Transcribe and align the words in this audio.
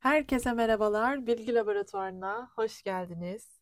Herkese 0.00 0.52
merhabalar, 0.52 1.26
Bilgi 1.26 1.54
Laboratuvarına 1.54 2.50
hoş 2.54 2.82
geldiniz. 2.82 3.60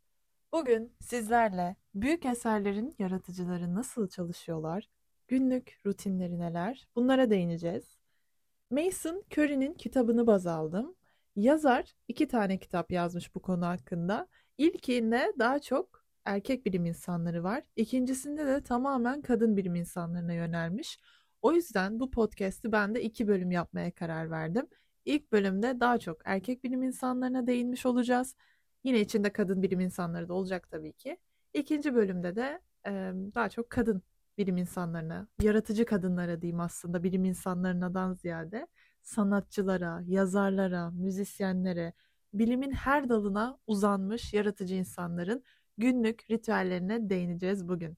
Bugün 0.53 0.93
sizlerle 1.01 1.77
büyük 1.95 2.27
eserlerin 2.27 2.95
yaratıcıları 2.99 3.75
nasıl 3.75 4.09
çalışıyorlar, 4.09 4.89
günlük 5.29 5.81
rutinleri 5.87 6.39
neler, 6.39 6.89
bunlara 6.97 7.31
değineceğiz. 7.31 7.99
Mason 8.71 9.25
Curry'nin 9.33 9.75
kitabını 9.75 10.27
baz 10.27 10.47
aldım. 10.47 10.95
Yazar 11.37 11.95
iki 12.09 12.29
tane 12.29 12.59
kitap 12.59 12.93
yazmış 12.93 13.35
bu 13.35 13.43
konu 13.43 13.67
hakkında. 13.67 14.29
İlkinde 14.59 15.33
daha 15.39 15.59
çok 15.59 16.05
erkek 16.25 16.67
bilim 16.67 16.87
insanları 16.87 17.45
var. 17.45 17.63
İkincisinde 17.77 18.47
de 18.47 18.63
tamamen 18.63 19.23
kadın 19.23 19.57
bilim 19.57 19.75
insanlarına 19.75 20.33
yönelmiş. 20.33 21.01
O 21.43 21.53
yüzden 21.53 22.01
bu 22.01 22.11
podcast'i 22.11 22.73
ben 22.73 22.95
de 22.95 23.03
iki 23.03 23.29
bölüm 23.29 23.51
yapmaya 23.51 23.91
karar 23.91 24.31
verdim. 24.31 24.69
İlk 25.05 25.33
bölümde 25.33 25.81
daha 25.81 25.99
çok 25.99 26.21
erkek 26.25 26.65
bilim 26.65 26.83
insanlarına 26.83 27.47
değinmiş 27.47 27.87
olacağız. 27.87 28.37
Yine 28.85 29.01
içinde 29.01 29.33
kadın 29.33 29.63
bilim 29.63 29.81
insanları 29.81 30.29
da 30.29 30.35
olacak 30.35 30.71
tabii 30.71 30.93
ki. 30.93 31.19
İkinci 31.55 31.95
bölümde 31.95 32.37
de 32.37 32.61
e, 32.87 32.91
daha 33.35 33.49
çok 33.49 33.71
kadın 33.71 34.03
bilim 34.39 34.57
insanlarına, 34.57 35.29
yaratıcı 35.43 35.85
kadınlara 35.85 36.43
diyeyim 36.43 36.61
aslında 36.61 37.03
bilim 37.03 37.25
insanlarından 37.25 38.13
ziyade 38.15 38.67
sanatçılara, 39.03 40.03
yazarlara, 40.07 40.91
müzisyenlere, 40.91 41.93
bilimin 42.35 42.71
her 42.73 43.09
dalına 43.09 43.59
uzanmış 43.67 44.35
yaratıcı 44.35 44.75
insanların 44.75 45.45
günlük 45.79 46.31
ritüellerine 46.31 47.11
değineceğiz 47.11 47.69
bugün. 47.69 47.97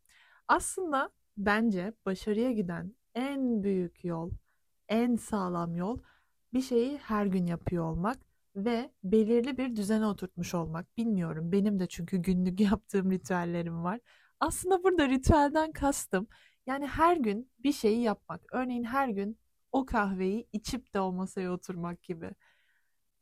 Aslında 0.49 1.11
bence 1.37 1.93
başarıya 2.07 2.53
giden 2.53 2.95
en 3.15 3.63
büyük 3.63 4.05
yol, 4.05 4.31
en 4.89 5.17
sağlam 5.17 5.77
yol 5.77 5.99
bir 6.55 6.61
şeyi 6.61 6.99
her 6.99 7.27
gün 7.27 7.47
yapıyor 7.47 7.85
olmak 7.85 8.19
ve 8.57 8.91
belirli 9.05 9.59
bir 9.59 9.77
düzene 9.77 10.07
oturtmuş 10.07 10.55
olmak. 10.55 10.97
Bilmiyorum 10.97 11.53
benim 11.53 11.79
de 11.79 11.89
çünkü 11.89 12.17
günlük 12.17 12.61
yaptığım 12.71 13.11
ritüellerim 13.11 13.85
var. 13.85 14.01
Aslında 14.41 14.85
burada 14.85 15.09
ritüelden 15.09 15.73
kastım 15.73 16.29
yani 16.67 16.87
her 16.87 17.17
gün 17.17 17.51
bir 17.59 17.73
şeyi 17.73 18.03
yapmak. 18.03 18.43
Örneğin 18.53 18.85
her 18.85 19.09
gün 19.09 19.39
o 19.73 19.87
kahveyi 19.87 20.49
içip 20.53 20.95
de 20.95 21.01
o 21.01 21.13
masaya 21.13 21.53
oturmak 21.53 22.03
gibi. 22.03 22.31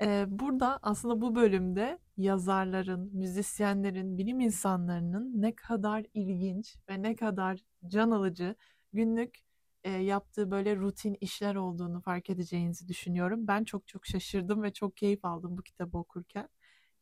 Ee, 0.02 0.24
burada 0.28 0.78
aslında 0.82 1.20
bu 1.20 1.34
bölümde 1.34 1.98
yazarların, 2.16 3.10
müzisyenlerin, 3.16 4.18
bilim 4.18 4.40
insanlarının 4.40 5.42
ne 5.42 5.54
kadar 5.54 6.04
ilginç 6.14 6.76
ve 6.88 7.02
ne 7.02 7.16
kadar 7.16 7.60
can 7.88 8.10
alıcı 8.10 8.54
günlük 8.92 9.38
e, 9.84 9.90
yaptığı 9.90 10.50
böyle 10.50 10.76
rutin 10.76 11.16
işler 11.20 11.54
olduğunu 11.54 12.00
fark 12.00 12.30
edeceğinizi 12.30 12.88
düşünüyorum. 12.88 13.46
Ben 13.48 13.64
çok 13.64 13.88
çok 13.88 14.06
şaşırdım 14.06 14.62
ve 14.62 14.72
çok 14.72 14.96
keyif 14.96 15.24
aldım 15.24 15.58
bu 15.58 15.62
kitabı 15.62 15.98
okurken. 15.98 16.48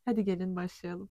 Hadi 0.05 0.25
gelin 0.25 0.57
başlayalım. 0.57 1.11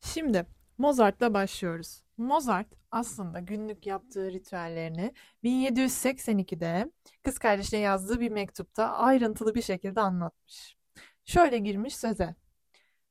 Şimdi 0.00 0.46
Mozart'la 0.78 1.34
başlıyoruz. 1.34 2.02
Mozart 2.16 2.68
aslında 2.90 3.40
günlük 3.40 3.86
yaptığı 3.86 4.32
ritüellerini 4.32 5.14
1782'de 5.44 6.92
kız 7.22 7.38
kardeşine 7.38 7.80
yazdığı 7.80 8.20
bir 8.20 8.30
mektupta 8.30 8.92
ayrıntılı 8.92 9.54
bir 9.54 9.62
şekilde 9.62 10.00
anlatmış. 10.00 10.76
Şöyle 11.24 11.58
girmiş 11.58 11.96
söze. 11.96 12.34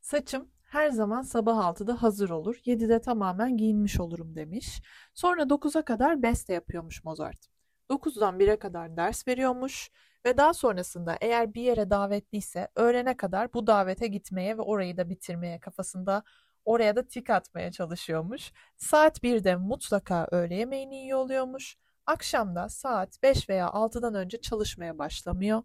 Saçım 0.02 0.52
her 0.64 0.90
zaman 0.90 1.22
sabah 1.22 1.58
6'da 1.58 2.04
hazır 2.04 2.30
olur, 2.30 2.56
7'de 2.66 3.02
tamamen 3.02 3.58
giyinmiş 3.58 4.00
olurum 4.00 4.36
demiş. 4.36 4.82
Sonra 5.14 5.50
9'a 5.50 5.86
kadar 5.86 6.24
beste 6.24 6.54
yapıyormuş 6.54 7.04
Mozart. 7.04 7.53
9'dan 7.90 8.40
1'e 8.40 8.60
kadar 8.60 8.98
ders 8.98 9.28
veriyormuş 9.28 9.92
ve 10.26 10.38
daha 10.38 10.54
sonrasında 10.54 11.18
eğer 11.22 11.54
bir 11.54 11.62
yere 11.62 11.90
davetliyse 11.90 12.68
öğlene 12.76 13.18
kadar 13.18 13.54
bu 13.54 13.68
davete 13.68 14.08
gitmeye 14.08 14.58
ve 14.58 14.62
orayı 14.62 14.98
da 14.98 15.10
bitirmeye 15.10 15.60
kafasında 15.60 16.24
oraya 16.66 16.96
da 16.96 17.08
tik 17.08 17.30
atmaya 17.30 17.72
çalışıyormuş. 17.72 18.52
Saat 18.78 19.24
1'de 19.24 19.56
mutlaka 19.56 20.28
öğle 20.32 20.56
yemeğini 20.56 20.96
yiyor 20.96 21.20
oluyormuş. 21.20 21.78
Akşamda 22.06 22.70
saat 22.70 23.24
5 23.24 23.50
veya 23.50 23.68
6'dan 23.68 24.16
önce 24.16 24.42
çalışmaya 24.42 24.98
başlamıyor. 24.98 25.64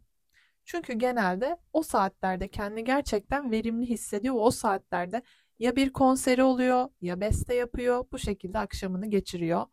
Çünkü 0.65 0.93
genelde 0.93 1.57
o 1.73 1.83
saatlerde 1.83 2.49
kendi 2.49 2.85
gerçekten 2.85 3.51
verimli 3.51 3.87
hissediyor. 3.87 4.35
O 4.39 4.51
saatlerde 4.51 5.23
ya 5.59 5.77
bir 5.77 5.93
konseri 5.93 6.43
oluyor 6.43 6.89
ya 7.01 7.21
beste 7.21 7.55
yapıyor. 7.55 8.05
Bu 8.13 8.19
şekilde 8.19 8.59
akşamını 8.59 9.07
geçiriyor. 9.07 9.67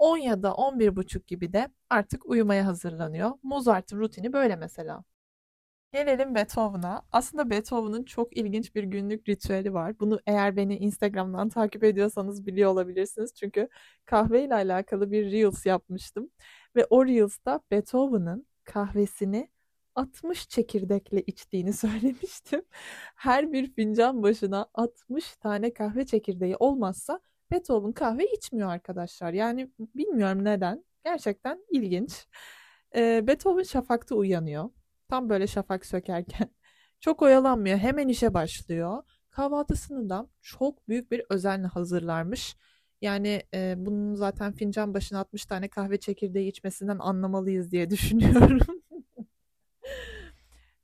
10 0.00 0.16
ya 0.18 0.42
da 0.42 0.54
11 0.54 0.96
buçuk 0.96 1.26
gibi 1.26 1.52
de 1.52 1.68
artık 1.90 2.26
uyumaya 2.26 2.66
hazırlanıyor. 2.66 3.32
Mozart'ın 3.42 3.98
rutini 4.00 4.32
böyle 4.32 4.56
mesela. 4.56 5.04
Gelelim 5.92 6.34
Beethoven'a. 6.34 7.02
Aslında 7.12 7.50
Beethoven'ın 7.50 8.04
çok 8.04 8.36
ilginç 8.36 8.74
bir 8.74 8.84
günlük 8.84 9.28
ritüeli 9.28 9.74
var. 9.74 10.00
Bunu 10.00 10.20
eğer 10.26 10.56
beni 10.56 10.76
Instagram'dan 10.78 11.48
takip 11.48 11.84
ediyorsanız 11.84 12.46
biliyor 12.46 12.70
olabilirsiniz. 12.70 13.34
Çünkü 13.34 13.68
kahve 14.06 14.44
ile 14.44 14.54
alakalı 14.54 15.10
bir 15.12 15.32
Reels 15.32 15.66
yapmıştım. 15.66 16.30
Ve 16.76 16.86
o 16.90 17.06
Reels'ta 17.06 17.60
Beethoven'ın 17.70 18.46
kahvesini 18.64 19.50
60 19.94 20.48
çekirdekle 20.48 21.22
içtiğini 21.22 21.72
söylemiştim. 21.84 22.62
Her 23.16 23.52
bir 23.52 23.72
fincan 23.74 24.22
başına 24.22 24.66
60 24.74 25.36
tane 25.36 25.72
kahve 25.74 26.06
çekirdeği 26.06 26.56
olmazsa 26.56 27.20
Beethoven 27.50 27.92
kahve 27.92 28.26
içmiyor 28.32 28.70
arkadaşlar. 28.70 29.32
Yani 29.32 29.70
bilmiyorum 29.78 30.44
neden. 30.44 30.84
Gerçekten 31.04 31.58
ilginç. 31.70 32.26
E, 32.96 33.26
Beethoven 33.26 33.62
şafakta 33.62 34.14
uyanıyor. 34.14 34.70
Tam 35.08 35.28
böyle 35.28 35.46
şafak 35.46 35.86
sökerken. 35.86 36.50
Çok 37.00 37.22
oyalanmıyor. 37.22 37.78
Hemen 37.78 38.08
işe 38.08 38.34
başlıyor. 38.34 39.02
Kahvaltısını 39.30 40.10
da 40.10 40.28
çok 40.42 40.88
büyük 40.88 41.10
bir 41.10 41.22
özenle 41.30 41.66
hazırlarmış. 41.66 42.56
Yani 43.00 43.42
e, 43.54 43.74
bunun 43.76 44.14
zaten 44.14 44.52
fincan 44.52 44.94
başına 44.94 45.18
60 45.18 45.46
tane 45.46 45.68
kahve 45.68 46.00
çekirdeği 46.00 46.48
içmesinden 46.48 46.98
anlamalıyız 46.98 47.72
diye 47.72 47.90
düşünüyorum. 47.90 48.60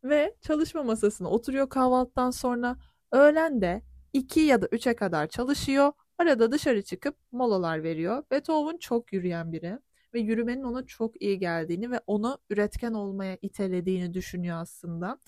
Ve 0.05 0.37
çalışma 0.41 0.82
masasına 0.82 1.28
oturuyor 1.28 1.69
kahvaltıdan 1.69 2.31
sonra. 2.31 2.76
Öğlen 3.12 3.60
de 3.60 3.82
2 4.12 4.41
ya 4.41 4.62
da 4.62 4.66
3'e 4.66 4.97
kadar 4.97 5.26
çalışıyor. 5.26 5.93
Arada 6.19 6.53
dışarı 6.53 6.82
çıkıp 6.82 7.16
molalar 7.32 7.82
veriyor. 7.82 8.22
Beethoven 8.31 8.77
çok 8.77 9.12
yürüyen 9.12 9.53
biri 9.53 9.78
ve 10.15 10.21
yürümenin 10.21 10.62
ona 10.62 10.87
çok 10.87 11.22
iyi 11.22 11.38
geldiğini 11.38 11.91
ve 11.91 12.00
onu 12.06 12.38
üretken 12.50 12.93
olmaya 12.93 13.38
itelediğini 13.43 14.15
düşünüyor 14.15 14.56
aslında. 14.60 15.19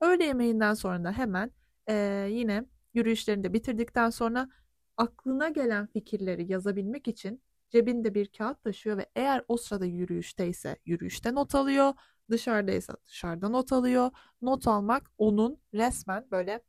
Öğle 0.00 0.24
yemeğinden 0.24 0.74
sonra 0.74 1.04
da 1.04 1.12
hemen 1.12 1.50
e, 1.88 1.94
yine 2.30 2.64
yürüyüşlerini 2.94 3.44
de 3.44 3.52
bitirdikten 3.52 4.10
sonra 4.10 4.48
aklına 4.96 5.48
gelen 5.48 5.86
fikirleri 5.86 6.52
yazabilmek 6.52 7.08
için 7.08 7.42
cebinde 7.70 8.14
bir 8.14 8.26
kağıt 8.26 8.62
taşıyor 8.64 8.96
ve 8.98 9.06
eğer 9.16 9.44
o 9.48 9.56
sırada 9.56 9.86
yürüyüşteyse 9.86 10.76
yürüyüşte 10.84 11.34
not 11.34 11.54
alıyor, 11.54 11.92
dışarıdaysa 12.30 12.96
dışarıda 13.06 13.48
not 13.48 13.72
alıyor. 13.72 14.10
Not 14.42 14.68
almak 14.68 15.10
onun 15.18 15.58
resmen 15.74 16.26
böyle 16.30 16.62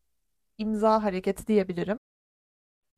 imza 0.58 1.04
hareketi 1.04 1.48
diyebilirim. 1.48 1.97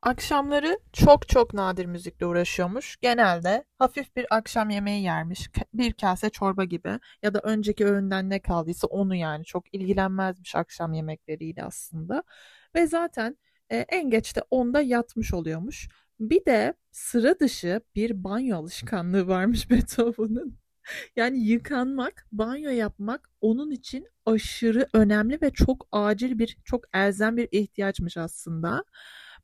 Akşamları 0.01 0.79
çok 0.93 1.27
çok 1.29 1.53
nadir 1.53 1.85
müzikle 1.85 2.25
uğraşıyormuş. 2.25 2.97
Genelde 3.01 3.63
hafif 3.77 4.15
bir 4.15 4.25
akşam 4.29 4.69
yemeği 4.69 5.03
yermiş. 5.03 5.49
Bir 5.73 5.93
kase 5.93 6.29
çorba 6.29 6.63
gibi 6.63 6.99
ya 7.23 7.33
da 7.33 7.39
önceki 7.43 7.85
öğünden 7.85 8.29
ne 8.29 8.39
kaldıysa 8.39 8.87
onu 8.87 9.15
yani 9.15 9.45
çok 9.45 9.73
ilgilenmezmiş 9.73 10.55
akşam 10.55 10.93
yemekleriyle 10.93 11.63
aslında. 11.63 12.23
Ve 12.75 12.87
zaten 12.87 13.37
e, 13.69 13.77
en 13.77 14.09
geç 14.09 14.35
de 14.35 14.41
10'da 14.51 14.81
yatmış 14.81 15.33
oluyormuş. 15.33 15.89
Bir 16.19 16.45
de 16.45 16.73
sıra 16.91 17.39
dışı 17.39 17.81
bir 17.95 18.23
banyo 18.23 18.57
alışkanlığı 18.57 19.27
varmış 19.27 19.69
Beethoven'ın. 19.69 20.59
Yani 21.15 21.39
yıkanmak, 21.39 22.27
banyo 22.31 22.69
yapmak 22.71 23.29
onun 23.41 23.71
için 23.71 24.07
aşırı 24.25 24.87
önemli 24.93 25.41
ve 25.41 25.51
çok 25.51 25.87
acil 25.91 26.39
bir, 26.39 26.57
çok 26.65 26.85
elzem 26.93 27.37
bir 27.37 27.47
ihtiyaçmış 27.51 28.17
aslında. 28.17 28.83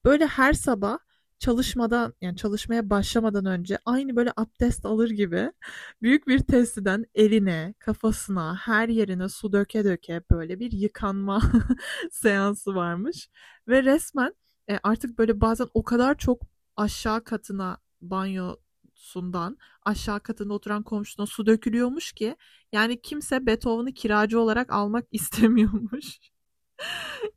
Böyle 0.06 0.25
her 0.25 0.54
sabah 0.54 0.98
çalışmadan 1.40 2.13
yani 2.22 2.38
çalışmaya 2.38 2.90
başlamadan 2.90 3.46
önce 3.46 3.78
aynı 3.86 4.16
böyle 4.16 4.34
abdest 4.38 4.86
alır 4.86 5.10
gibi 5.10 5.52
büyük 6.02 6.28
bir 6.28 6.40
testiden 6.40 7.06
eline, 7.16 7.74
kafasına, 7.80 8.56
her 8.56 8.90
yerine 8.90 9.30
su 9.30 9.54
döke 9.54 9.86
döke 9.86 10.22
böyle 10.31 10.60
bir 10.60 10.72
yıkanma 10.72 11.42
seansı 12.12 12.75
varmış. 12.75 13.30
Ve 13.68 13.84
resmen 13.84 14.34
e, 14.69 14.80
artık 14.84 15.18
böyle 15.18 15.42
bazen 15.42 15.68
o 15.74 15.84
kadar 15.84 16.18
çok 16.18 16.42
aşağı 16.78 17.24
katına 17.24 17.78
banyosundan 18.01 19.58
aşağı 19.86 20.19
katında 20.19 20.54
oturan 20.54 20.84
komşusuna 20.84 21.25
su 21.25 21.46
dökülüyormuş 21.46 22.13
ki 22.13 22.36
yani 22.72 23.01
kimse 23.01 23.46
Beethoven'ı 23.46 23.94
kiracı 23.94 24.40
olarak 24.40 24.72
almak 24.74 25.06
istemiyormuş. 25.12 26.19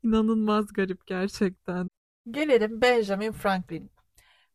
İnanılmaz 0.03 0.73
garip 0.73 1.06
gerçekten. 1.06 1.88
Gelelim 2.30 2.80
Benjamin 2.80 3.32
Franklin. 3.32 3.90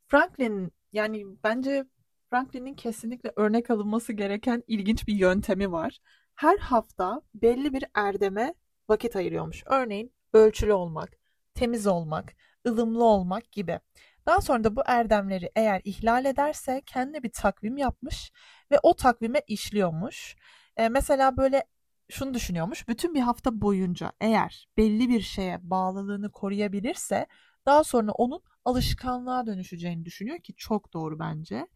Franklin 0.07 0.71
yani 0.91 1.25
bence 1.43 1.85
Franklin'in 2.29 2.73
kesinlikle 2.73 3.31
örnek 3.35 3.69
alınması 3.69 4.13
gereken 4.13 4.63
ilginç 4.67 5.07
bir 5.07 5.15
yöntemi 5.15 5.71
var. 5.71 5.99
Her 6.35 6.57
hafta 6.57 7.21
belli 7.35 7.73
bir 7.73 7.85
erdeme 7.95 8.53
vakit 8.89 9.15
ayırıyormuş. 9.15 9.63
Örneğin 9.65 10.13
ölçülü 10.33 10.73
olmak, 10.73 11.09
temiz 11.53 11.87
olmak, 11.87 12.33
ılımlı 12.67 13.03
olmak 13.03 13.51
gibi. 13.51 13.79
Daha 14.25 14.41
sonra 14.41 14.63
da 14.63 14.75
bu 14.75 14.81
erdemleri 14.85 15.51
eğer 15.55 15.81
ihlal 15.83 16.25
ederse 16.25 16.81
kendine 16.85 17.23
bir 17.23 17.31
takvim 17.31 17.77
yapmış 17.77 18.31
ve 18.71 18.79
o 18.83 18.95
takvime 18.95 19.41
işliyormuş. 19.47 20.35
E, 20.77 20.89
mesela 20.89 21.37
böyle 21.37 21.63
şunu 22.09 22.33
düşünüyormuş. 22.33 22.87
Bütün 22.87 23.13
bir 23.13 23.21
hafta 23.21 23.61
boyunca 23.61 24.11
eğer 24.21 24.67
belli 24.77 25.09
bir 25.09 25.21
şeye 25.21 25.59
bağlılığını 25.69 26.31
koruyabilirse 26.31 27.27
daha 27.65 27.83
sonra 27.83 28.12
onun 28.12 28.42
alışkanlığa 28.65 29.45
dönüşeceğini 29.45 30.06
düşünüyor 30.06 30.39
ki 30.39 30.54
çok 30.57 30.94
doğru 30.94 31.19
bence. 31.19 31.68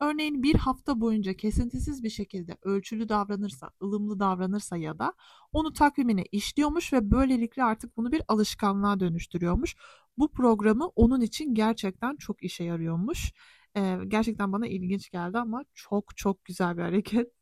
Örneğin 0.00 0.42
bir 0.42 0.54
hafta 0.54 1.00
boyunca 1.00 1.34
kesintisiz 1.34 2.02
bir 2.02 2.10
şekilde 2.10 2.56
ölçülü 2.62 3.08
davranırsa, 3.08 3.70
ılımlı 3.82 4.20
davranırsa 4.20 4.76
ya 4.76 4.98
da 4.98 5.14
onu 5.52 5.72
takvimine 5.72 6.24
işliyormuş 6.32 6.92
ve 6.92 7.10
böylelikle 7.10 7.64
artık 7.64 7.96
bunu 7.96 8.12
bir 8.12 8.22
alışkanlığa 8.28 9.00
dönüştürüyormuş. 9.00 9.76
Bu 10.18 10.30
programı 10.32 10.86
onun 10.96 11.20
için 11.20 11.54
gerçekten 11.54 12.16
çok 12.16 12.42
işe 12.42 12.64
yarıyormuş. 12.64 13.32
Ee, 13.76 13.98
gerçekten 14.08 14.52
bana 14.52 14.66
ilginç 14.66 15.10
geldi 15.10 15.38
ama 15.38 15.64
çok 15.74 16.16
çok 16.16 16.44
güzel 16.44 16.76
bir 16.76 16.82
hareket. 16.82 17.32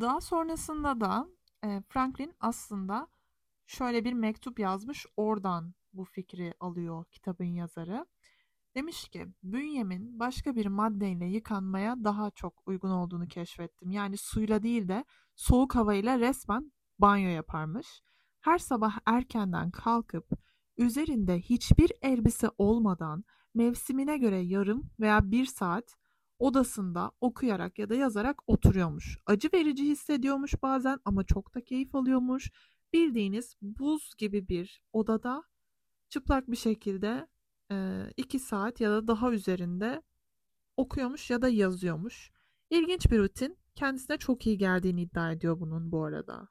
Daha 0.00 0.20
sonrasında 0.20 1.00
da 1.00 1.26
e, 1.64 1.82
Franklin 1.88 2.34
aslında 2.40 3.08
şöyle 3.66 4.04
bir 4.04 4.12
mektup 4.12 4.58
yazmış. 4.58 5.06
Oradan 5.16 5.74
bu 5.92 6.04
fikri 6.04 6.54
alıyor 6.60 7.04
kitabın 7.10 7.44
yazarı. 7.44 8.06
Demiş 8.74 9.08
ki 9.08 9.26
bünyemin 9.42 10.18
başka 10.18 10.56
bir 10.56 10.66
maddeyle 10.66 11.26
yıkanmaya 11.26 12.04
daha 12.04 12.30
çok 12.30 12.62
uygun 12.66 12.90
olduğunu 12.90 13.28
keşfettim. 13.28 13.90
Yani 13.90 14.16
suyla 14.16 14.62
değil 14.62 14.88
de 14.88 15.04
soğuk 15.34 15.74
havayla 15.74 16.18
resmen 16.18 16.72
banyo 16.98 17.28
yaparmış. 17.28 18.02
Her 18.40 18.58
sabah 18.58 18.98
erkenden 19.06 19.70
kalkıp 19.70 20.30
üzerinde 20.76 21.40
hiçbir 21.40 21.92
elbise 22.02 22.50
olmadan 22.58 23.24
mevsimine 23.54 24.18
göre 24.18 24.38
yarım 24.38 24.90
veya 25.00 25.30
bir 25.30 25.46
saat 25.46 25.96
odasında 26.38 27.12
okuyarak 27.20 27.78
ya 27.78 27.88
da 27.88 27.94
yazarak 27.94 28.42
oturuyormuş. 28.46 29.18
Acı 29.26 29.48
verici 29.54 29.84
hissediyormuş 29.84 30.62
bazen 30.62 30.98
ama 31.04 31.24
çok 31.24 31.54
da 31.54 31.64
keyif 31.64 31.94
alıyormuş. 31.94 32.50
Bildiğiniz 32.92 33.56
buz 33.62 34.14
gibi 34.18 34.48
bir 34.48 34.82
odada 34.92 35.42
çıplak 36.10 36.50
bir 36.50 36.56
şekilde 36.56 37.26
iki 38.16 38.38
saat 38.38 38.80
ya 38.80 38.90
da 38.90 39.08
daha 39.08 39.32
üzerinde 39.32 40.02
okuyormuş 40.76 41.30
ya 41.30 41.42
da 41.42 41.48
yazıyormuş. 41.48 42.30
İlginç 42.70 43.10
bir 43.10 43.18
rutin. 43.18 43.58
Kendisine 43.74 44.18
çok 44.18 44.46
iyi 44.46 44.58
geldiğini 44.58 45.02
iddia 45.02 45.32
ediyor 45.32 45.60
bunun 45.60 45.92
bu 45.92 46.04
arada. 46.04 46.48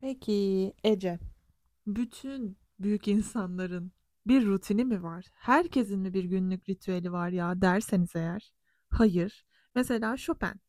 Peki 0.00 0.72
Ece, 0.84 1.18
bütün 1.86 2.58
büyük 2.78 3.08
insanların 3.08 3.92
bir 4.26 4.46
rutini 4.46 4.84
mi 4.84 5.02
var? 5.02 5.26
Herkesin 5.34 6.00
mi 6.00 6.14
bir 6.14 6.24
günlük 6.24 6.68
ritüeli 6.68 7.12
var 7.12 7.28
ya 7.28 7.60
derseniz 7.60 8.16
eğer. 8.16 8.52
Hayır. 8.88 9.46
Mesela 9.74 10.16
Chopin. 10.16 10.60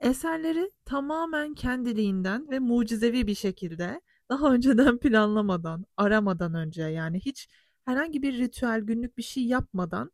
Eserleri 0.00 0.70
tamamen 0.84 1.54
kendiliğinden 1.54 2.50
ve 2.50 2.58
mucizevi 2.58 3.26
bir 3.26 3.34
şekilde 3.34 4.00
daha 4.30 4.54
önceden 4.54 4.98
planlamadan, 4.98 5.86
aramadan 5.96 6.54
önce 6.54 6.82
yani 6.82 7.20
hiç 7.20 7.48
herhangi 7.84 8.22
bir 8.22 8.38
ritüel, 8.38 8.80
günlük 8.80 9.18
bir 9.18 9.22
şey 9.22 9.44
yapmadan 9.46 10.12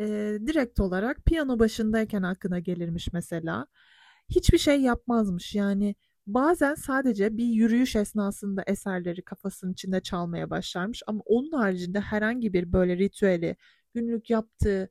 e, 0.00 0.04
direkt 0.46 0.80
olarak 0.80 1.24
piyano 1.24 1.58
başındayken 1.58 2.22
aklına 2.22 2.58
gelirmiş 2.58 3.12
mesela. 3.12 3.66
Hiçbir 4.28 4.58
şey 4.58 4.80
yapmazmış 4.80 5.54
yani 5.54 5.94
bazen 6.26 6.74
sadece 6.74 7.36
bir 7.36 7.44
yürüyüş 7.46 7.96
esnasında 7.96 8.62
eserleri 8.66 9.22
kafasının 9.22 9.72
içinde 9.72 10.00
çalmaya 10.00 10.50
başlarmış 10.50 11.02
ama 11.06 11.22
onun 11.26 11.52
haricinde 11.52 12.00
herhangi 12.00 12.52
bir 12.52 12.72
böyle 12.72 12.98
ritüeli, 12.98 13.56
günlük 13.94 14.30
yaptığı 14.30 14.90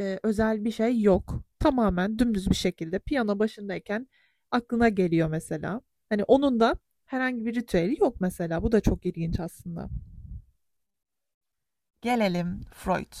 e, 0.00 0.18
özel 0.22 0.64
bir 0.64 0.70
şey 0.72 1.00
yok. 1.00 1.44
Tamamen 1.58 2.18
dümdüz 2.18 2.50
bir 2.50 2.54
şekilde 2.54 2.98
piyano 2.98 3.38
başındayken 3.38 4.08
aklına 4.50 4.88
geliyor 4.88 5.28
mesela. 5.28 5.80
Hani 6.08 6.24
onun 6.24 6.60
da 6.60 6.76
herhangi 7.12 7.46
bir 7.46 7.54
ritüeli 7.54 8.00
yok 8.00 8.20
mesela. 8.20 8.62
Bu 8.62 8.72
da 8.72 8.80
çok 8.80 9.06
ilginç 9.06 9.40
aslında. 9.40 9.88
Gelelim 12.00 12.60
Freud. 12.74 13.12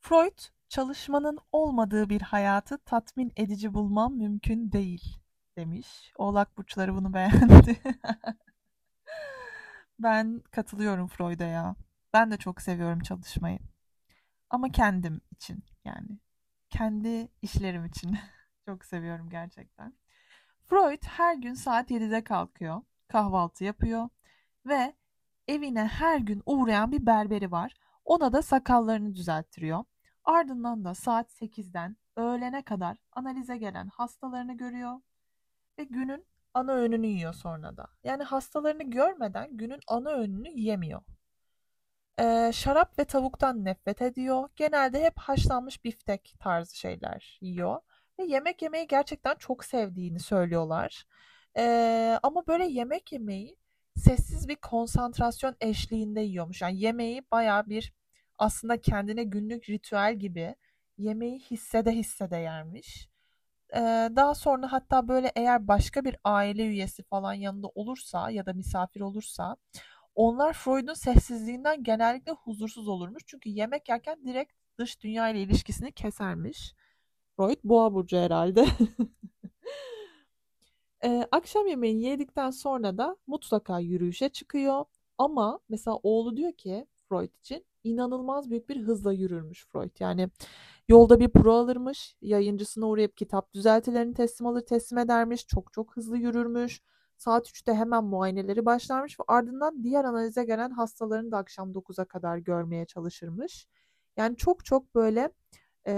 Freud, 0.00 0.38
çalışmanın 0.68 1.38
olmadığı 1.52 2.08
bir 2.08 2.20
hayatı 2.20 2.78
tatmin 2.78 3.32
edici 3.36 3.74
bulmam 3.74 4.16
mümkün 4.16 4.72
değil 4.72 5.18
demiş. 5.56 6.12
Oğlak 6.18 6.58
burçları 6.58 6.94
bunu 6.94 7.14
beğendi. 7.14 7.76
ben 9.98 10.42
katılıyorum 10.50 11.08
Freud'a 11.08 11.44
ya. 11.44 11.76
Ben 12.12 12.30
de 12.30 12.36
çok 12.36 12.62
seviyorum 12.62 13.00
çalışmayı. 13.00 13.58
Ama 14.50 14.72
kendim 14.72 15.20
için 15.32 15.64
yani. 15.84 16.18
Kendi 16.70 17.28
işlerim 17.42 17.84
için. 17.84 18.18
çok 18.66 18.84
seviyorum 18.84 19.30
gerçekten. 19.30 19.94
Freud 20.62 21.02
her 21.06 21.34
gün 21.34 21.54
saat 21.54 21.90
7'de 21.90 22.24
kalkıyor. 22.24 22.82
Kahvaltı 23.14 23.64
yapıyor 23.64 24.08
ve 24.66 24.94
evine 25.48 25.84
her 25.84 26.18
gün 26.18 26.42
uğrayan 26.46 26.92
bir 26.92 27.06
berberi 27.06 27.50
var. 27.50 27.74
Ona 28.04 28.32
da 28.32 28.42
sakallarını 28.42 29.14
düzelttiriyor. 29.14 29.84
Ardından 30.24 30.84
da 30.84 30.94
saat 30.94 31.30
8'den 31.30 31.96
öğlene 32.16 32.62
kadar 32.62 32.96
analize 33.12 33.56
gelen 33.56 33.88
hastalarını 33.88 34.56
görüyor 34.56 35.00
ve 35.78 35.84
günün 35.84 36.26
ana 36.54 36.72
öğününü 36.72 37.06
yiyor 37.06 37.34
sonra 37.34 37.76
da. 37.76 37.86
Yani 38.04 38.22
hastalarını 38.22 38.82
görmeden 38.82 39.56
günün 39.56 39.80
ana 39.88 40.10
öğününü 40.10 40.60
yemiyor. 40.60 41.02
Ee, 42.20 42.50
şarap 42.54 42.98
ve 42.98 43.04
tavuktan 43.04 43.64
nefret 43.64 44.02
ediyor. 44.02 44.48
Genelde 44.56 45.04
hep 45.04 45.18
haşlanmış 45.18 45.84
biftek 45.84 46.34
tarzı 46.40 46.78
şeyler 46.78 47.38
yiyor. 47.40 47.80
Ve 48.18 48.24
yemek 48.24 48.62
yemeyi 48.62 48.86
gerçekten 48.86 49.34
çok 49.34 49.64
sevdiğini 49.64 50.20
söylüyorlar. 50.20 51.06
Ee, 51.56 52.18
ama 52.22 52.46
böyle 52.46 52.64
yemek 52.66 53.12
yemeyi 53.12 53.56
sessiz 53.96 54.48
bir 54.48 54.56
konsantrasyon 54.56 55.56
eşliğinde 55.60 56.20
yiyormuş. 56.20 56.62
Yani 56.62 56.80
yemeği 56.80 57.22
baya 57.32 57.68
bir 57.68 57.92
aslında 58.38 58.80
kendine 58.80 59.24
günlük 59.24 59.70
ritüel 59.70 60.16
gibi 60.18 60.56
yemeği 60.98 61.38
hissede 61.40 61.92
hissede 61.92 62.36
yermiş. 62.36 63.08
Ee, 63.76 63.80
daha 64.16 64.34
sonra 64.34 64.72
hatta 64.72 65.08
böyle 65.08 65.32
eğer 65.36 65.68
başka 65.68 66.04
bir 66.04 66.16
aile 66.24 66.66
üyesi 66.66 67.02
falan 67.02 67.34
yanında 67.34 67.68
olursa 67.74 68.30
ya 68.30 68.46
da 68.46 68.52
misafir 68.52 69.00
olursa 69.00 69.56
onlar 70.14 70.52
Freud'un 70.52 70.94
sessizliğinden 70.94 71.82
genellikle 71.84 72.32
huzursuz 72.32 72.88
olurmuş. 72.88 73.22
Çünkü 73.26 73.50
yemek 73.50 73.88
yerken 73.88 74.26
direkt 74.26 74.52
dış 74.78 75.00
dünya 75.02 75.28
ile 75.28 75.42
ilişkisini 75.42 75.92
kesermiş. 75.92 76.74
Freud 77.36 77.58
boğa 77.64 77.94
burcu 77.94 78.16
herhalde. 78.16 78.66
Ee, 81.04 81.28
akşam 81.32 81.66
yemeğini 81.66 82.02
yedikten 82.02 82.50
sonra 82.50 82.98
da 82.98 83.16
mutlaka 83.26 83.78
yürüyüşe 83.78 84.28
çıkıyor. 84.28 84.84
Ama 85.18 85.60
mesela 85.68 85.96
oğlu 86.02 86.36
diyor 86.36 86.52
ki 86.52 86.86
Freud 87.08 87.34
için 87.34 87.66
inanılmaz 87.84 88.50
büyük 88.50 88.68
bir 88.68 88.82
hızla 88.82 89.12
yürürmüş 89.12 89.66
Freud. 89.66 89.90
Yani 90.00 90.30
yolda 90.88 91.20
bir 91.20 91.28
pro 91.28 91.54
alırmış, 91.54 92.16
yayıncısına 92.20 92.86
uğrayıp 92.86 93.16
kitap 93.16 93.54
düzeltilerini 93.54 94.14
teslim 94.14 94.46
alır 94.46 94.60
teslim 94.60 94.98
edermiş, 94.98 95.46
çok 95.46 95.72
çok 95.72 95.96
hızlı 95.96 96.18
yürürmüş. 96.18 96.82
Saat 97.16 97.48
3'te 97.48 97.74
hemen 97.74 98.04
muayeneleri 98.04 98.66
başlarmış 98.66 99.20
ve 99.20 99.24
ardından 99.28 99.82
diğer 99.82 100.04
analize 100.04 100.44
gelen 100.44 100.70
hastalarını 100.70 101.32
da 101.32 101.38
akşam 101.38 101.72
9'a 101.72 102.04
kadar 102.04 102.38
görmeye 102.38 102.86
çalışırmış. 102.86 103.66
Yani 104.16 104.36
çok 104.36 104.64
çok 104.64 104.94
böyle 104.94 105.30
e, 105.86 105.94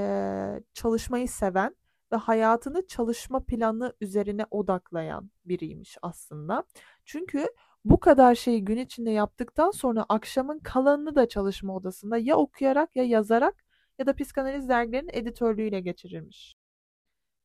çalışmayı 0.75 1.29
seven 1.29 1.75
ve 2.13 2.17
hayatını 2.17 2.87
çalışma 2.87 3.45
planı 3.45 3.93
üzerine 4.01 4.47
odaklayan 4.51 5.31
biriymiş 5.45 5.99
aslında. 6.03 6.65
Çünkü 7.05 7.47
bu 7.85 8.01
kadar 8.01 8.35
şeyi 8.35 8.65
gün 8.65 8.77
içinde 8.77 9.11
yaptıktan 9.11 9.71
sonra 9.71 10.07
akşamın 10.09 10.59
kalanını 10.59 11.15
da 11.15 11.29
çalışma 11.29 11.77
odasında 11.77 12.19
ya 12.19 12.37
okuyarak 12.37 12.97
ya 12.97 13.05
yazarak 13.05 13.65
ya 13.99 14.07
da 14.07 14.17
psikanaliz 14.17 14.69
dergilerinin 14.69 15.11
editörlüğüyle 15.13 15.81
geçirirmiş. 15.81 16.57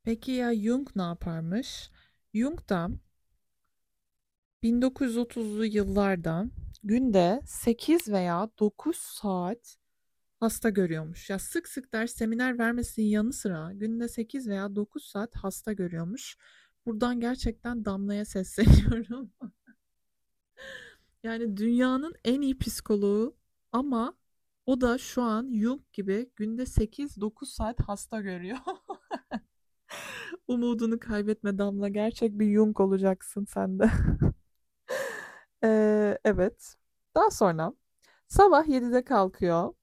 Peki 0.04 0.32
ya 0.32 0.56
Jung 0.56 0.90
ne 0.96 1.02
yaparmış? 1.02 1.92
Jung 2.34 2.70
da 2.70 2.90
1930'lu 4.64 5.66
yıllarda 5.66 6.46
günde 6.84 7.42
8 7.46 8.12
veya 8.12 8.50
9 8.60 8.98
saat 8.98 9.78
hasta 10.42 10.70
görüyormuş. 10.70 11.30
Ya 11.30 11.40
sık 11.40 11.68
sık 11.68 11.94
ders 11.94 12.14
seminer 12.14 12.60
vermesinin 12.60 13.06
yanı 13.08 13.34
sıra 13.34 13.72
günde 13.74 14.08
8 14.08 14.48
veya 14.50 14.76
9 14.76 15.06
saat 15.06 15.36
hasta 15.36 15.74
görüyormuş. 15.74 16.38
Buradan 16.86 17.20
gerçekten 17.20 17.86
Damla'ya 17.86 18.26
sesleniyorum. 18.26 19.32
yani 21.24 21.58
dünyanın 21.58 22.14
en 22.24 22.42
iyi 22.42 22.58
psikoloğu 22.58 23.38
ama 23.72 24.18
o 24.66 24.82
da 24.82 24.98
şu 24.98 25.22
an 25.22 25.52
Jung 25.54 25.82
gibi 25.94 26.30
günde 26.36 26.66
8-9 26.66 27.46
saat 27.46 27.80
hasta 27.82 28.22
görüyor. 28.22 28.58
Umudunu 30.48 31.00
kaybetme 31.00 31.58
Damla. 31.58 31.90
Gerçek 31.90 32.40
bir 32.40 32.54
Jung 32.54 32.80
olacaksın 32.80 33.46
sen 33.46 33.80
de. 33.80 33.92
Ee, 35.64 36.18
evet. 36.26 36.76
Daha 37.16 37.32
sonra 37.32 37.74
sabah 38.28 38.68
7'de 38.68 39.04
kalkıyor. 39.04 39.74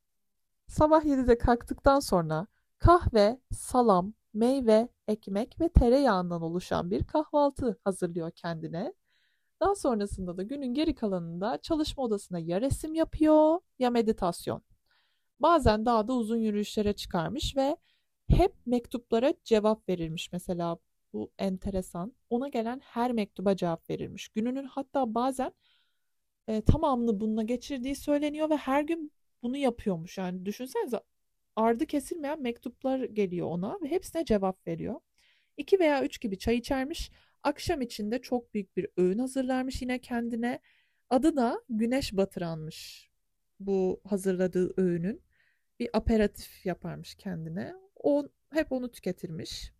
Sabah 0.68 1.04
7'de 1.04 1.38
kalktıktan 1.38 2.00
sonra 2.00 2.46
kahve, 2.78 3.40
salam, 3.52 4.12
meyve, 4.34 4.88
ekmek 5.08 5.60
ve 5.60 5.68
tereyağından 5.68 6.42
oluşan 6.42 6.90
bir 6.90 7.04
kahvaltı 7.04 7.78
hazırlıyor 7.84 8.30
kendine. 8.30 8.94
Daha 9.60 9.74
sonrasında 9.74 10.36
da 10.36 10.42
günün 10.42 10.74
geri 10.74 10.94
kalanında 10.94 11.58
çalışma 11.62 12.04
odasına 12.04 12.38
ya 12.38 12.60
resim 12.60 12.94
yapıyor 12.94 13.60
ya 13.78 13.90
meditasyon. 13.90 14.62
Bazen 15.40 15.86
daha 15.86 16.08
da 16.08 16.12
uzun 16.12 16.36
yürüyüşlere 16.36 16.92
çıkarmış 16.92 17.56
ve 17.56 17.76
hep 18.28 18.54
mektuplara 18.66 19.34
cevap 19.44 19.88
verilmiş. 19.88 20.32
Mesela 20.32 20.78
bu 21.12 21.30
enteresan. 21.38 22.12
Ona 22.30 22.48
gelen 22.48 22.80
her 22.84 23.12
mektuba 23.12 23.56
cevap 23.56 23.90
verilmiş. 23.90 24.28
Gününün 24.28 24.64
hatta 24.64 25.14
bazen 25.14 25.52
e, 26.48 26.60
tamamını 26.62 27.20
bununla 27.20 27.42
geçirdiği 27.42 27.96
söyleniyor 27.96 28.50
ve 28.50 28.56
her 28.56 28.82
gün 28.82 29.12
bunu 29.42 29.56
yapıyormuş. 29.56 30.18
Yani 30.18 30.46
düşünsenize 30.46 31.00
ardı 31.56 31.86
kesilmeyen 31.86 32.42
mektuplar 32.42 33.00
geliyor 33.00 33.46
ona 33.46 33.78
ve 33.82 33.90
hepsine 33.90 34.24
cevap 34.24 34.66
veriyor. 34.66 35.00
İki 35.56 35.80
veya 35.80 36.04
üç 36.04 36.20
gibi 36.20 36.38
çay 36.38 36.56
içermiş. 36.56 37.10
Akşam 37.42 37.80
içinde 37.80 38.20
çok 38.22 38.54
büyük 38.54 38.76
bir 38.76 38.86
öğün 38.96 39.18
hazırlarmış 39.18 39.82
yine 39.82 39.98
kendine. 39.98 40.60
Adı 41.10 41.36
da 41.36 41.62
güneş 41.68 42.16
batıranmış 42.16 43.08
bu 43.60 44.00
hazırladığı 44.04 44.74
öğünün. 44.76 45.22
Bir 45.80 45.90
aperatif 45.92 46.66
yaparmış 46.66 47.14
kendine. 47.14 47.74
O 47.96 48.28
hep 48.52 48.72
onu 48.72 48.90
tüketirmiş. 48.90 49.72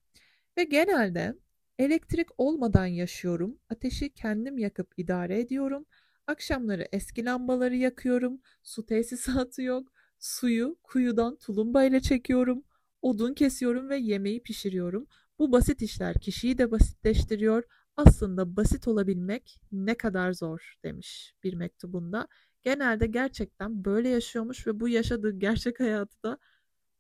Ve 0.58 0.64
genelde 0.64 1.34
elektrik 1.78 2.28
olmadan 2.38 2.86
yaşıyorum. 2.86 3.58
Ateşi 3.70 4.14
kendim 4.14 4.58
yakıp 4.58 4.94
idare 4.96 5.40
ediyorum. 5.40 5.86
Akşamları 6.28 6.88
eski 6.92 7.24
lambaları 7.24 7.76
yakıyorum. 7.76 8.40
Su 8.62 8.86
tesisatı 8.86 9.62
yok. 9.62 9.92
Suyu 10.18 10.78
kuyudan 10.82 11.36
tulumba 11.36 11.84
ile 11.84 12.00
çekiyorum. 12.00 12.64
Odun 13.02 13.34
kesiyorum 13.34 13.88
ve 13.88 13.96
yemeği 13.96 14.42
pişiriyorum. 14.42 15.06
Bu 15.38 15.52
basit 15.52 15.82
işler 15.82 16.14
kişiyi 16.20 16.58
de 16.58 16.70
basitleştiriyor. 16.70 17.64
Aslında 17.96 18.56
basit 18.56 18.88
olabilmek 18.88 19.60
ne 19.72 19.94
kadar 19.96 20.32
zor 20.32 20.74
demiş 20.84 21.34
bir 21.44 21.54
mektubunda. 21.54 22.28
Genelde 22.62 23.06
gerçekten 23.06 23.84
böyle 23.84 24.08
yaşıyormuş 24.08 24.66
ve 24.66 24.80
bu 24.80 24.88
yaşadığı 24.88 25.38
gerçek 25.38 25.80
hayatı 25.80 26.22
da 26.22 26.38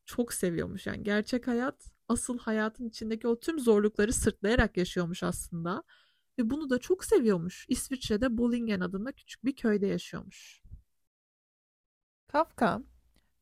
çok 0.06 0.32
seviyormuş. 0.34 0.86
Yani 0.86 1.02
gerçek 1.02 1.48
hayat 1.48 1.90
asıl 2.08 2.38
hayatın 2.38 2.88
içindeki 2.88 3.28
o 3.28 3.40
tüm 3.40 3.60
zorlukları 3.60 4.12
sırtlayarak 4.12 4.76
yaşıyormuş 4.76 5.22
aslında. 5.22 5.84
Ve 6.38 6.50
bunu 6.50 6.70
da 6.70 6.78
çok 6.78 7.04
seviyormuş. 7.04 7.66
İsviçre'de 7.68 8.38
Bollingen 8.38 8.80
adında 8.80 9.12
küçük 9.12 9.44
bir 9.44 9.56
köyde 9.56 9.86
yaşıyormuş. 9.86 10.62
Kafka, 12.26 12.80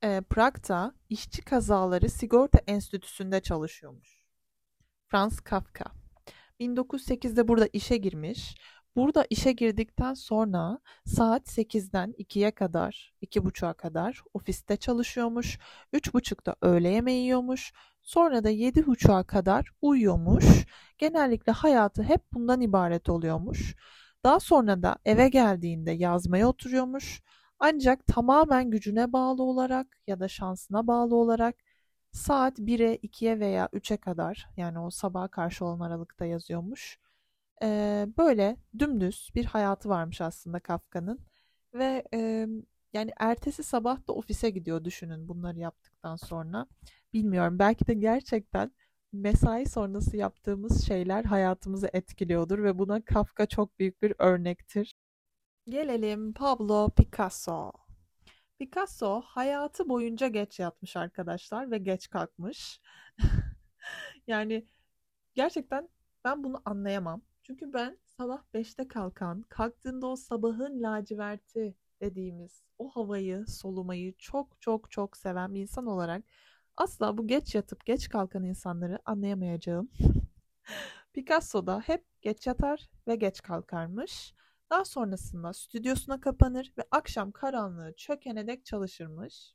e, 0.03 0.21
Prag'da 0.21 0.95
işçi 1.09 1.43
kazaları 1.43 2.09
sigorta 2.09 2.59
enstitüsünde 2.67 3.41
çalışıyormuş. 3.41 4.21
Franz 5.09 5.41
Kafka. 5.41 5.85
1908'de 6.61 7.49
burada 7.49 7.69
işe 7.73 7.97
girmiş. 7.97 8.55
Burada 8.97 9.27
işe 9.31 9.53
girdikten 9.53 10.15
sonra 10.15 10.79
saat 11.07 11.49
8'den 11.49 12.15
2'ye 12.19 12.51
kadar, 12.51 13.15
2.30'a 13.23 13.73
kadar 13.73 14.23
ofiste 14.35 14.77
çalışıyormuş. 14.77 15.59
3.30'da 15.93 16.57
öğle 16.63 16.89
yemeği 16.89 17.23
yiyormuş. 17.23 17.73
Sonra 18.07 18.45
da 18.45 18.51
7.30'a 18.51 19.23
kadar 19.25 19.73
uyuyormuş. 19.83 20.67
Genellikle 20.99 21.53
hayatı 21.53 22.03
hep 22.03 22.23
bundan 22.33 22.61
ibaret 22.61 23.09
oluyormuş. 23.09 23.77
Daha 24.25 24.41
sonra 24.41 24.83
da 24.83 24.97
eve 25.05 25.29
geldiğinde 25.29 25.91
yazmaya 25.91 26.49
oturuyormuş. 26.49 27.23
Ancak 27.59 28.07
tamamen 28.07 28.71
gücüne 28.71 29.13
bağlı 29.13 29.43
olarak 29.43 29.87
ya 30.07 30.21
da 30.21 30.29
şansına 30.29 30.87
bağlı 30.87 31.17
olarak 31.17 31.57
saat 32.13 32.59
1'e, 32.59 32.97
2'ye 32.97 33.41
veya 33.41 33.67
3'e 33.73 33.97
kadar 33.97 34.49
yani 34.57 34.79
o 34.79 34.91
sabaha 34.91 35.29
karşı 35.29 35.65
olan 35.65 35.81
aralıkta 35.81 36.25
yazıyormuş. 36.27 36.99
Ee, 37.63 38.07
böyle 38.19 38.57
dümdüz 38.79 39.31
bir 39.35 39.45
hayatı 39.45 39.89
varmış 39.89 40.21
aslında 40.21 40.61
Kafka'nın 40.61 41.21
ve 41.75 42.05
e, 42.15 42.47
yani 42.93 43.13
ertesi 43.19 43.63
sabah 43.63 44.09
da 44.09 44.13
ofise 44.13 44.51
gidiyor 44.51 44.85
düşünün 44.85 45.29
bunları 45.29 45.59
yaptıktan 45.59 46.17
sonra. 46.17 46.67
Bilmiyorum 47.17 47.59
belki 47.59 47.87
de 47.87 47.95
gerçekten 47.95 48.73
mesai 49.13 49.67
sonrası 49.67 50.17
yaptığımız 50.17 50.87
şeyler 50.87 51.25
hayatımızı 51.25 51.89
etkiliyordur 51.93 52.63
ve 52.65 52.79
buna 52.79 53.05
Kafka 53.05 53.47
çok 53.47 53.79
büyük 53.79 54.03
bir 54.03 54.15
örnektir. 54.19 54.95
Gelelim 55.69 56.33
Pablo 56.33 56.91
Picasso. 56.91 57.73
Picasso 58.59 59.21
hayatı 59.21 59.89
boyunca 59.89 60.29
geç 60.29 60.59
yatmış 60.59 60.97
arkadaşlar 60.97 61.71
ve 61.71 61.79
geç 61.79 62.11
kalkmış. 62.11 62.81
yani 64.27 64.67
gerçekten 65.35 65.89
ben 66.25 66.45
bunu 66.45 66.63
anlayamam. 66.65 67.23
Çünkü 67.43 67.73
ben 67.73 67.99
sabah 68.05 68.43
5'te 68.55 68.89
kalkan, 68.89 69.43
kalktığında 69.43 70.07
o 70.07 70.17
sabahın 70.17 70.83
laciverti 70.83 71.75
dediğimiz 72.01 72.63
o 72.79 72.89
havayı 72.89 73.47
solumayı 73.47 74.15
çok 74.19 74.61
çok 74.61 74.91
çok 74.91 75.17
seven 75.17 75.55
bir 75.55 75.61
insan 75.61 75.87
olarak 75.87 76.25
asla 76.77 77.19
bu 77.19 77.27
geç 77.27 77.55
yatıp 77.55 77.85
geç 77.87 78.09
kalkan 78.09 78.45
insanları 78.45 78.99
anlayamayacağım. 79.05 79.91
Picasso 81.13 81.67
da 81.67 81.81
hep 81.81 82.05
geç 82.23 82.47
yatar 82.47 82.89
ve 83.09 83.17
geç 83.17 83.43
kalkarmış. 83.43 84.35
Daha 84.71 84.85
sonrasında 84.85 85.53
stüdyosuna 85.53 86.21
kapanır 86.21 86.73
ve 86.79 86.83
akşam 86.91 87.33
karanlığı 87.33 87.95
çökene 87.97 88.47
dek 88.47 88.65
çalışırmış. 88.65 89.55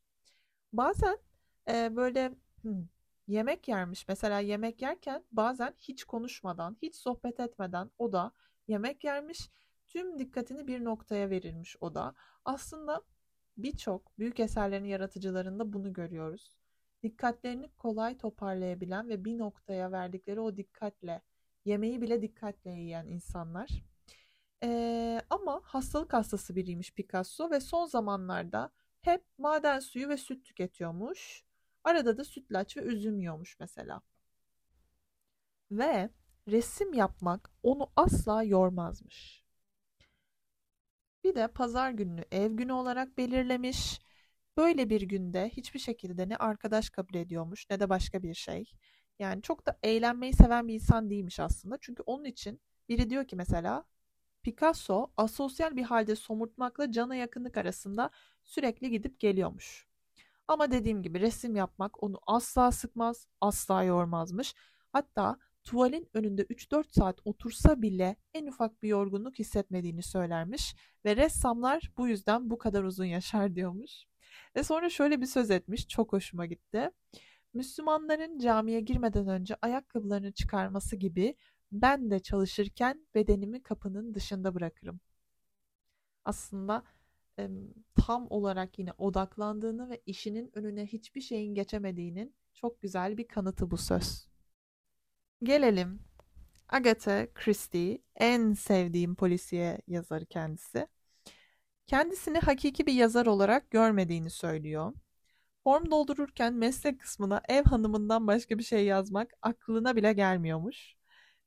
Bazen 0.72 1.18
e, 1.68 1.96
böyle 1.96 2.34
hmm, 2.62 2.88
yemek 3.28 3.68
yermiş. 3.68 4.08
Mesela 4.08 4.38
yemek 4.40 4.82
yerken 4.82 5.24
bazen 5.32 5.74
hiç 5.78 6.04
konuşmadan, 6.04 6.76
hiç 6.82 6.96
sohbet 6.96 7.40
etmeden 7.40 7.90
o 7.98 8.12
da 8.12 8.32
yemek 8.68 9.04
yermiş. 9.04 9.50
Tüm 9.88 10.18
dikkatini 10.18 10.66
bir 10.66 10.84
noktaya 10.84 11.30
verirmiş 11.30 11.76
o 11.80 11.94
da. 11.94 12.14
Aslında 12.44 13.02
birçok 13.56 14.18
büyük 14.18 14.40
eserlerin 14.40 14.84
yaratıcılarında 14.84 15.72
bunu 15.72 15.92
görüyoruz. 15.92 16.61
Dikkatlerini 17.02 17.68
kolay 17.78 18.18
toparlayabilen 18.18 19.08
ve 19.08 19.24
bir 19.24 19.38
noktaya 19.38 19.92
verdikleri 19.92 20.40
o 20.40 20.56
dikkatle, 20.56 21.22
yemeği 21.64 22.02
bile 22.02 22.22
dikkatle 22.22 22.70
yiyen 22.70 23.06
insanlar. 23.06 23.68
Ee, 24.64 25.20
ama 25.30 25.60
hastalık 25.64 26.12
hastası 26.12 26.56
biriymiş 26.56 26.94
Picasso 26.94 27.50
ve 27.50 27.60
son 27.60 27.86
zamanlarda 27.86 28.70
hep 29.00 29.24
maden 29.38 29.80
suyu 29.80 30.08
ve 30.08 30.16
süt 30.16 30.44
tüketiyormuş. 30.44 31.44
Arada 31.84 32.18
da 32.18 32.24
sütlaç 32.24 32.76
ve 32.76 32.80
üzüm 32.82 33.18
yiyormuş 33.18 33.60
mesela. 33.60 34.02
Ve 35.70 36.10
resim 36.48 36.92
yapmak 36.92 37.50
onu 37.62 37.90
asla 37.96 38.42
yormazmış. 38.42 39.44
Bir 41.24 41.34
de 41.34 41.48
pazar 41.48 41.90
gününü 41.90 42.24
ev 42.30 42.52
günü 42.52 42.72
olarak 42.72 43.18
belirlemiş. 43.18 44.01
Böyle 44.56 44.90
bir 44.90 45.00
günde 45.00 45.48
hiçbir 45.48 45.78
şekilde 45.78 46.28
ne 46.28 46.36
arkadaş 46.36 46.90
kabul 46.90 47.14
ediyormuş 47.14 47.66
ne 47.70 47.80
de 47.80 47.88
başka 47.88 48.22
bir 48.22 48.34
şey. 48.34 48.72
Yani 49.18 49.42
çok 49.42 49.66
da 49.66 49.78
eğlenmeyi 49.82 50.32
seven 50.32 50.68
bir 50.68 50.74
insan 50.74 51.10
değilmiş 51.10 51.40
aslında. 51.40 51.78
Çünkü 51.80 52.02
onun 52.06 52.24
için 52.24 52.60
biri 52.88 53.10
diyor 53.10 53.24
ki 53.24 53.36
mesela 53.36 53.84
Picasso 54.42 55.12
asosyal 55.16 55.76
bir 55.76 55.82
halde 55.82 56.16
somurtmakla 56.16 56.92
cana 56.92 57.14
yakınlık 57.14 57.56
arasında 57.56 58.10
sürekli 58.44 58.90
gidip 58.90 59.20
geliyormuş. 59.20 59.86
Ama 60.48 60.70
dediğim 60.70 61.02
gibi 61.02 61.20
resim 61.20 61.56
yapmak 61.56 62.02
onu 62.02 62.20
asla 62.26 62.72
sıkmaz, 62.72 63.26
asla 63.40 63.82
yormazmış. 63.82 64.54
Hatta 64.92 65.38
tuvalin 65.64 66.08
önünde 66.14 66.42
3-4 66.42 66.92
saat 66.94 67.20
otursa 67.24 67.82
bile 67.82 68.16
en 68.34 68.46
ufak 68.46 68.82
bir 68.82 68.88
yorgunluk 68.88 69.38
hissetmediğini 69.38 70.02
söylermiş 70.02 70.76
ve 71.04 71.16
ressamlar 71.16 71.92
bu 71.98 72.08
yüzden 72.08 72.50
bu 72.50 72.58
kadar 72.58 72.84
uzun 72.84 73.04
yaşar 73.04 73.54
diyormuş. 73.54 74.11
Ve 74.56 74.62
sonra 74.64 74.90
şöyle 74.90 75.20
bir 75.20 75.26
söz 75.26 75.50
etmiş, 75.50 75.88
çok 75.88 76.12
hoşuma 76.12 76.46
gitti. 76.46 76.90
Müslümanların 77.54 78.38
camiye 78.38 78.80
girmeden 78.80 79.28
önce 79.28 79.56
ayakkabılarını 79.62 80.32
çıkarması 80.32 80.96
gibi 80.96 81.36
ben 81.72 82.10
de 82.10 82.20
çalışırken 82.20 83.06
bedenimi 83.14 83.62
kapının 83.62 84.14
dışında 84.14 84.54
bırakırım. 84.54 85.00
Aslında 86.24 86.84
tam 88.06 88.26
olarak 88.30 88.78
yine 88.78 88.92
odaklandığını 88.98 89.90
ve 89.90 90.02
işinin 90.06 90.50
önüne 90.54 90.86
hiçbir 90.86 91.20
şeyin 91.20 91.54
geçemediğinin 91.54 92.34
çok 92.54 92.80
güzel 92.80 93.18
bir 93.18 93.28
kanıtı 93.28 93.70
bu 93.70 93.76
söz. 93.76 94.28
Gelelim 95.42 96.00
Agatha 96.68 97.26
Christie, 97.34 97.98
en 98.16 98.52
sevdiğim 98.52 99.14
polisiye 99.14 99.78
yazarı 99.86 100.26
kendisi. 100.26 100.88
Kendisini 101.86 102.38
hakiki 102.38 102.86
bir 102.86 102.92
yazar 102.92 103.26
olarak 103.26 103.70
görmediğini 103.70 104.30
söylüyor. 104.30 104.92
Form 105.64 105.90
doldururken 105.90 106.54
meslek 106.54 107.00
kısmına 107.00 107.42
ev 107.48 107.64
hanımından 107.64 108.26
başka 108.26 108.58
bir 108.58 108.62
şey 108.64 108.84
yazmak 108.84 109.30
aklına 109.42 109.96
bile 109.96 110.12
gelmiyormuş. 110.12 110.94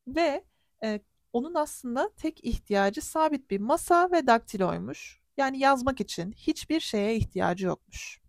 Ve 0.08 0.46
e, 0.84 1.02
onun 1.34 1.54
aslında 1.56 2.14
tek 2.18 2.44
ihtiyacı 2.44 3.02
sabit 3.02 3.50
bir 3.52 3.60
masa 3.60 4.12
ve 4.12 4.28
daktiloymuş. 4.28 5.22
Yani 5.38 5.60
yazmak 5.60 6.02
için 6.02 6.32
hiçbir 6.32 6.80
şeye 6.80 7.16
ihtiyacı 7.16 7.66
yokmuş. 7.66 8.22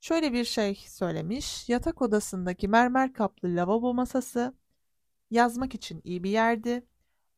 Şöyle 0.00 0.32
bir 0.32 0.44
şey 0.44 0.74
söylemiş. 0.88 1.68
Yatak 1.68 2.02
odasındaki 2.02 2.68
mermer 2.68 3.12
kaplı 3.12 3.56
lavabo 3.56 3.94
masası 3.94 4.54
yazmak 5.30 5.74
için 5.74 6.00
iyi 6.04 6.24
bir 6.24 6.30
yerdi. 6.30 6.86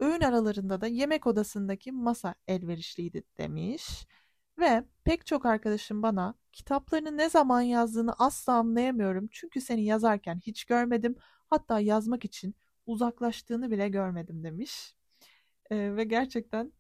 Öğün 0.02 0.21
aralarında 0.21 0.80
da 0.80 0.87
yemek 0.87 1.26
odasındaki 1.26 1.92
masa 1.92 2.35
elverişliydi 2.49 3.23
demiş. 3.38 4.06
Ve 4.59 4.85
pek 5.04 5.26
çok 5.26 5.47
arkadaşım 5.47 6.02
bana 6.02 6.35
kitaplarını 6.52 7.16
ne 7.16 7.30
zaman 7.30 7.61
yazdığını 7.61 8.12
asla 8.18 8.52
anlayamıyorum. 8.52 9.28
Çünkü 9.32 9.61
seni 9.61 9.85
yazarken 9.85 10.40
hiç 10.47 10.64
görmedim. 10.64 11.16
Hatta 11.47 11.80
yazmak 11.80 12.25
için 12.25 12.54
uzaklaştığını 12.87 13.71
bile 13.71 13.88
görmedim 13.88 14.44
demiş. 14.44 14.94
Ee, 15.71 15.97
ve 15.97 16.04
gerçekten 16.04 16.73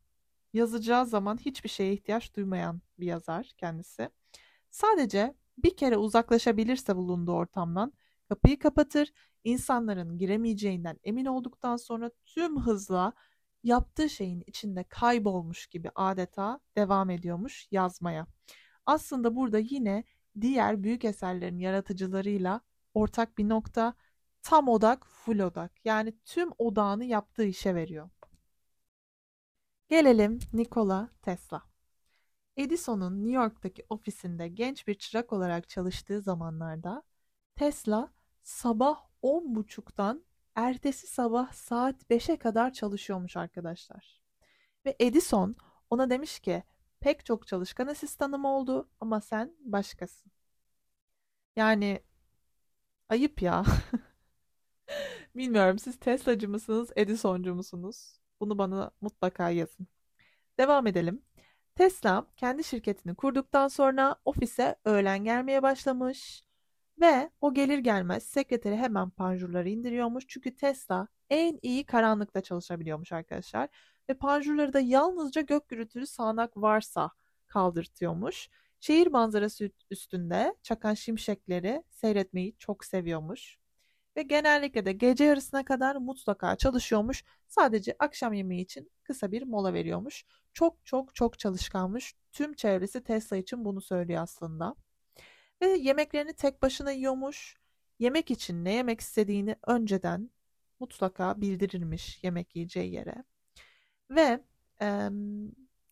yazacağı 0.52 1.06
zaman 1.06 1.36
hiçbir 1.36 1.68
şeye 1.68 1.92
ihtiyaç 1.92 2.36
duymayan 2.36 2.80
bir 2.98 3.06
yazar 3.06 3.52
kendisi. 3.58 4.10
Sadece 4.70 5.34
bir 5.58 5.76
kere 5.76 5.96
uzaklaşabilirse 5.96 6.96
bulunduğu 6.96 7.32
ortamdan 7.32 7.92
kapıyı 8.28 8.58
kapatır, 8.58 9.12
insanların 9.44 10.18
giremeyeceğinden 10.18 10.98
emin 11.04 11.26
olduktan 11.26 11.76
sonra 11.76 12.10
tüm 12.26 12.60
hızla 12.60 13.12
yaptığı 13.62 14.10
şeyin 14.10 14.44
içinde 14.46 14.84
kaybolmuş 14.84 15.66
gibi 15.66 15.90
adeta 15.94 16.60
devam 16.76 17.10
ediyormuş 17.10 17.68
yazmaya. 17.70 18.26
Aslında 18.86 19.36
burada 19.36 19.58
yine 19.58 20.04
diğer 20.40 20.82
büyük 20.82 21.04
eserlerin 21.04 21.58
yaratıcılarıyla 21.58 22.60
ortak 22.94 23.38
bir 23.38 23.48
nokta 23.48 23.94
tam 24.42 24.68
odak 24.68 25.06
full 25.06 25.38
odak 25.38 25.72
yani 25.84 26.14
tüm 26.24 26.50
odağını 26.58 27.04
yaptığı 27.04 27.44
işe 27.44 27.74
veriyor. 27.74 28.10
Gelelim 29.88 30.38
Nikola 30.52 31.10
Tesla. 31.22 31.62
Edison'un 32.56 33.24
New 33.24 33.32
York'taki 33.32 33.86
ofisinde 33.90 34.48
genç 34.48 34.86
bir 34.88 34.94
çırak 34.94 35.32
olarak 35.32 35.68
çalıştığı 35.68 36.20
zamanlarda 36.20 37.02
Tesla 37.56 38.12
sabah 38.42 39.11
10.30'dan 39.22 40.24
ertesi 40.54 41.06
sabah 41.06 41.52
saat 41.52 42.10
5'e 42.10 42.36
kadar 42.36 42.72
çalışıyormuş 42.72 43.36
arkadaşlar. 43.36 44.20
Ve 44.86 44.96
Edison 45.00 45.56
ona 45.90 46.10
demiş 46.10 46.40
ki 46.40 46.62
pek 47.00 47.26
çok 47.26 47.46
çalışkan 47.46 47.86
asistanım 47.86 48.44
oldu 48.44 48.88
ama 49.00 49.20
sen 49.20 49.52
başkasın. 49.60 50.32
Yani 51.56 52.00
ayıp 53.08 53.42
ya. 53.42 53.64
Bilmiyorum 55.36 55.78
siz 55.78 55.98
Tesla'cı 55.98 56.48
mısınız, 56.48 56.90
Edison'cu 56.96 57.54
musunuz? 57.54 58.20
Bunu 58.40 58.58
bana 58.58 58.90
mutlaka 59.00 59.50
yazın. 59.50 59.86
Devam 60.58 60.86
edelim. 60.86 61.22
Tesla 61.74 62.26
kendi 62.36 62.64
şirketini 62.64 63.14
kurduktan 63.14 63.68
sonra 63.68 64.16
ofise 64.24 64.76
öğlen 64.84 65.24
gelmeye 65.24 65.62
başlamış 65.62 66.44
ve 67.02 67.30
o 67.40 67.54
gelir 67.54 67.78
gelmez 67.78 68.22
sekreteri 68.22 68.76
hemen 68.76 69.10
panjurları 69.10 69.68
indiriyormuş. 69.68 70.24
Çünkü 70.28 70.56
Tesla 70.56 71.08
en 71.30 71.58
iyi 71.62 71.86
karanlıkta 71.86 72.40
çalışabiliyormuş 72.40 73.12
arkadaşlar. 73.12 73.68
Ve 74.08 74.14
panjurları 74.14 74.72
da 74.72 74.80
yalnızca 74.80 75.40
gök 75.40 75.68
gürültülü 75.68 76.06
sağanak 76.06 76.56
varsa 76.56 77.10
kaldırtıyormuş. 77.46 78.48
Şehir 78.80 79.06
manzarası 79.06 79.70
üstünde 79.90 80.54
çakan 80.62 80.94
şimşekleri 80.94 81.82
seyretmeyi 81.90 82.56
çok 82.58 82.84
seviyormuş. 82.84 83.58
Ve 84.16 84.22
genellikle 84.22 84.86
de 84.86 84.92
gece 84.92 85.24
yarısına 85.24 85.64
kadar 85.64 85.96
mutlaka 85.96 86.56
çalışıyormuş. 86.56 87.24
Sadece 87.48 87.96
akşam 87.98 88.32
yemeği 88.32 88.62
için 88.64 88.90
kısa 89.04 89.32
bir 89.32 89.42
mola 89.42 89.74
veriyormuş. 89.74 90.24
Çok 90.52 90.86
çok 90.86 91.14
çok 91.14 91.38
çalışkanmış. 91.38 92.14
Tüm 92.32 92.54
çevresi 92.54 93.02
Tesla 93.04 93.36
için 93.36 93.64
bunu 93.64 93.80
söylüyor 93.80 94.22
aslında. 94.22 94.74
Ve 95.62 95.66
yemeklerini 95.66 96.32
tek 96.32 96.62
başına 96.62 96.90
yiyormuş. 96.90 97.56
Yemek 97.98 98.30
için 98.30 98.64
ne 98.64 98.74
yemek 98.74 99.00
istediğini 99.00 99.56
önceden 99.66 100.30
mutlaka 100.80 101.40
bildirirmiş 101.40 102.24
yemek 102.24 102.56
yiyeceği 102.56 102.92
yere. 102.92 103.24
Ve 104.10 104.44
e, 104.82 105.08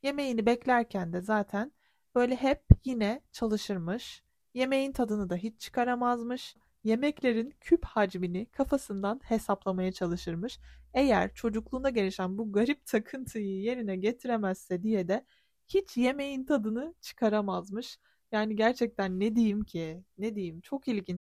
yemeğini 0.02 0.46
beklerken 0.46 1.12
de 1.12 1.20
zaten 1.20 1.72
böyle 2.14 2.36
hep 2.36 2.64
yine 2.84 3.20
çalışırmış. 3.32 4.22
Yemeğin 4.54 4.92
tadını 4.92 5.30
da 5.30 5.36
hiç 5.36 5.60
çıkaramazmış. 5.60 6.56
Yemeklerin 6.84 7.54
küp 7.60 7.84
hacmini 7.84 8.46
kafasından 8.46 9.20
hesaplamaya 9.24 9.92
çalışırmış. 9.92 10.58
Eğer 10.94 11.34
çocukluğunda 11.34 11.90
gelişen 11.90 12.38
bu 12.38 12.52
garip 12.52 12.86
takıntıyı 12.86 13.60
yerine 13.60 13.96
getiremezse 13.96 14.82
diye 14.82 15.08
de 15.08 15.24
hiç 15.68 15.96
yemeğin 15.96 16.44
tadını 16.44 16.94
çıkaramazmış. 17.00 17.98
Yani 18.32 18.56
gerçekten 18.56 19.20
ne 19.20 19.36
diyeyim 19.36 19.64
ki? 19.64 20.04
Ne 20.18 20.34
diyeyim? 20.34 20.60
Çok 20.60 20.88
ilginç. 20.88 21.18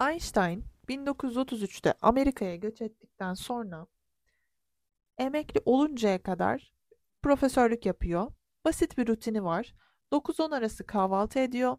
Einstein 0.00 0.64
1933'te 0.88 1.94
Amerika'ya 2.02 2.56
göç 2.56 2.82
ettikten 2.82 3.34
sonra 3.34 3.86
emekli 5.18 5.60
oluncaya 5.64 6.22
kadar 6.22 6.74
profesörlük 7.22 7.86
yapıyor. 7.86 8.32
Basit 8.64 8.98
bir 8.98 9.06
rutini 9.06 9.44
var. 9.44 9.74
9-10 10.12 10.50
arası 10.50 10.86
kahvaltı 10.86 11.38
ediyor. 11.38 11.78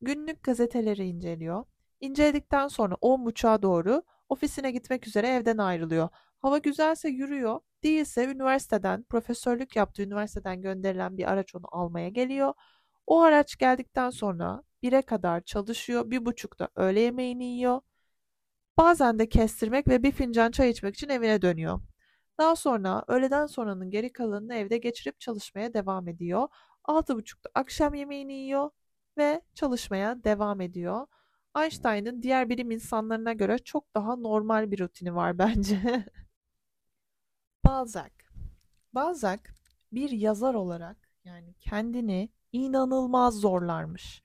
Günlük 0.00 0.42
gazeteleri 0.42 1.04
inceliyor. 1.06 1.64
İnceledikten 2.00 2.68
sonra 2.68 2.94
10.30'a 2.94 3.62
doğru 3.62 4.02
ofisine 4.28 4.70
gitmek 4.70 5.06
üzere 5.06 5.28
evden 5.28 5.58
ayrılıyor. 5.58 6.08
Hava 6.38 6.58
güzelse 6.58 7.08
yürüyor, 7.08 7.60
değilse 7.84 8.24
üniversiteden, 8.24 9.02
profesörlük 9.02 9.76
yaptığı 9.76 10.02
üniversiteden 10.02 10.62
gönderilen 10.62 11.16
bir 11.18 11.32
araç 11.32 11.54
onu 11.54 11.64
almaya 11.72 12.08
geliyor. 12.08 12.54
O 13.06 13.22
araç 13.22 13.56
geldikten 13.56 14.10
sonra 14.10 14.62
1'e 14.82 15.02
kadar 15.02 15.40
çalışıyor, 15.40 16.10
bir 16.10 16.26
buçukta 16.26 16.68
öğle 16.76 17.00
yemeğini 17.00 17.44
yiyor. 17.44 17.80
Bazen 18.76 19.18
de 19.18 19.28
kestirmek 19.28 19.88
ve 19.88 20.02
bir 20.02 20.12
fincan 20.12 20.50
çay 20.50 20.70
içmek 20.70 20.94
için 20.94 21.08
evine 21.08 21.42
dönüyor. 21.42 21.80
Daha 22.38 22.56
sonra 22.56 23.04
öğleden 23.08 23.46
sonranın 23.46 23.90
geri 23.90 24.12
kalanını 24.12 24.54
evde 24.54 24.78
geçirip 24.78 25.20
çalışmaya 25.20 25.74
devam 25.74 26.08
ediyor. 26.08 26.48
6.30'da 26.84 27.50
akşam 27.54 27.94
yemeğini 27.94 28.32
yiyor 28.32 28.70
ve 29.18 29.42
çalışmaya 29.54 30.24
devam 30.24 30.60
ediyor. 30.60 31.06
Einstein'ın 31.56 32.22
diğer 32.22 32.48
bilim 32.48 32.70
insanlarına 32.70 33.32
göre 33.32 33.58
çok 33.58 33.94
daha 33.94 34.16
normal 34.16 34.70
bir 34.70 34.80
rutini 34.80 35.14
var 35.14 35.38
bence. 35.38 36.06
Balzac. 37.64 38.12
Balzac 38.92 39.40
bir 39.92 40.10
yazar 40.10 40.54
olarak 40.54 40.96
yani 41.24 41.54
kendini 41.60 42.28
inanılmaz 42.52 43.34
zorlarmış. 43.34 44.22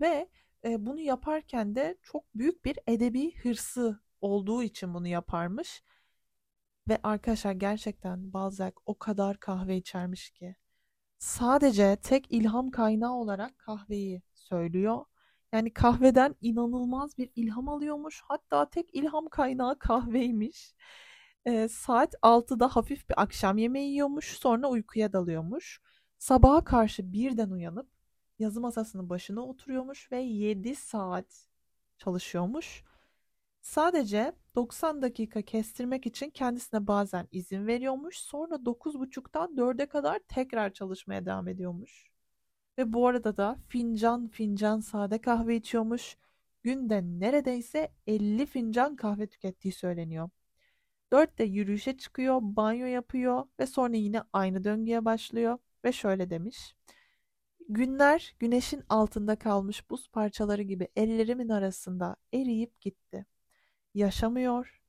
Ve 0.00 0.28
e, 0.64 0.86
bunu 0.86 1.00
yaparken 1.00 1.74
de 1.74 1.98
çok 2.02 2.34
büyük 2.34 2.64
bir 2.64 2.78
edebi 2.86 3.36
hırsı 3.36 4.00
olduğu 4.20 4.62
için 4.62 4.94
bunu 4.94 5.08
yaparmış. 5.08 5.82
Ve 6.88 6.98
arkadaşlar 7.02 7.52
gerçekten 7.52 8.32
Balzac 8.32 8.72
o 8.86 8.98
kadar 8.98 9.40
kahve 9.40 9.76
içermiş 9.76 10.30
ki. 10.30 10.56
Sadece 11.18 11.96
tek 12.02 12.32
ilham 12.32 12.70
kaynağı 12.70 13.12
olarak 13.12 13.58
kahveyi 13.58 14.22
söylüyor. 14.34 15.04
Yani 15.52 15.72
kahveden 15.72 16.34
inanılmaz 16.40 17.18
bir 17.18 17.30
ilham 17.36 17.68
alıyormuş. 17.68 18.22
Hatta 18.28 18.70
tek 18.70 18.94
ilham 18.94 19.28
kaynağı 19.28 19.78
kahveymiş. 19.78 20.74
E, 21.46 21.68
saat 21.68 22.14
6'da 22.22 22.68
hafif 22.68 23.08
bir 23.08 23.22
akşam 23.22 23.58
yemeği 23.58 23.90
yiyormuş. 23.90 24.26
Sonra 24.38 24.68
uykuya 24.68 25.12
dalıyormuş. 25.12 25.80
Sabaha 26.20 26.64
karşı 26.64 27.12
birden 27.12 27.50
uyanıp 27.50 27.88
yazı 28.38 28.60
masasının 28.60 29.10
başına 29.10 29.40
oturuyormuş 29.40 30.12
ve 30.12 30.20
7 30.20 30.76
saat 30.76 31.46
çalışıyormuş. 31.98 32.84
Sadece 33.60 34.32
90 34.54 35.02
dakika 35.02 35.42
kestirmek 35.42 36.06
için 36.06 36.30
kendisine 36.30 36.86
bazen 36.86 37.28
izin 37.32 37.66
veriyormuş. 37.66 38.18
Sonra 38.18 38.54
9.30'dan 38.54 39.56
4'e 39.56 39.86
kadar 39.86 40.18
tekrar 40.28 40.72
çalışmaya 40.72 41.26
devam 41.26 41.48
ediyormuş. 41.48 42.10
Ve 42.78 42.92
bu 42.92 43.06
arada 43.06 43.36
da 43.36 43.56
fincan 43.68 44.28
fincan 44.28 44.80
sade 44.80 45.20
kahve 45.20 45.56
içiyormuş. 45.56 46.16
Günde 46.62 47.02
neredeyse 47.02 47.92
50 48.06 48.46
fincan 48.46 48.96
kahve 48.96 49.26
tükettiği 49.26 49.72
söyleniyor. 49.72 50.30
4'te 51.12 51.44
yürüyüşe 51.44 51.98
çıkıyor, 51.98 52.38
banyo 52.42 52.86
yapıyor 52.86 53.44
ve 53.60 53.66
sonra 53.66 53.96
yine 53.96 54.22
aynı 54.32 54.64
döngüye 54.64 55.04
başlıyor 55.04 55.58
ve 55.84 55.92
şöyle 55.92 56.30
demiş. 56.30 56.74
Günler 57.68 58.34
güneşin 58.38 58.84
altında 58.88 59.36
kalmış 59.36 59.90
buz 59.90 60.08
parçaları 60.08 60.62
gibi 60.62 60.88
ellerimin 60.96 61.48
arasında 61.48 62.16
eriyip 62.32 62.80
gitti. 62.80 63.26
Yaşamıyor, 63.94 64.82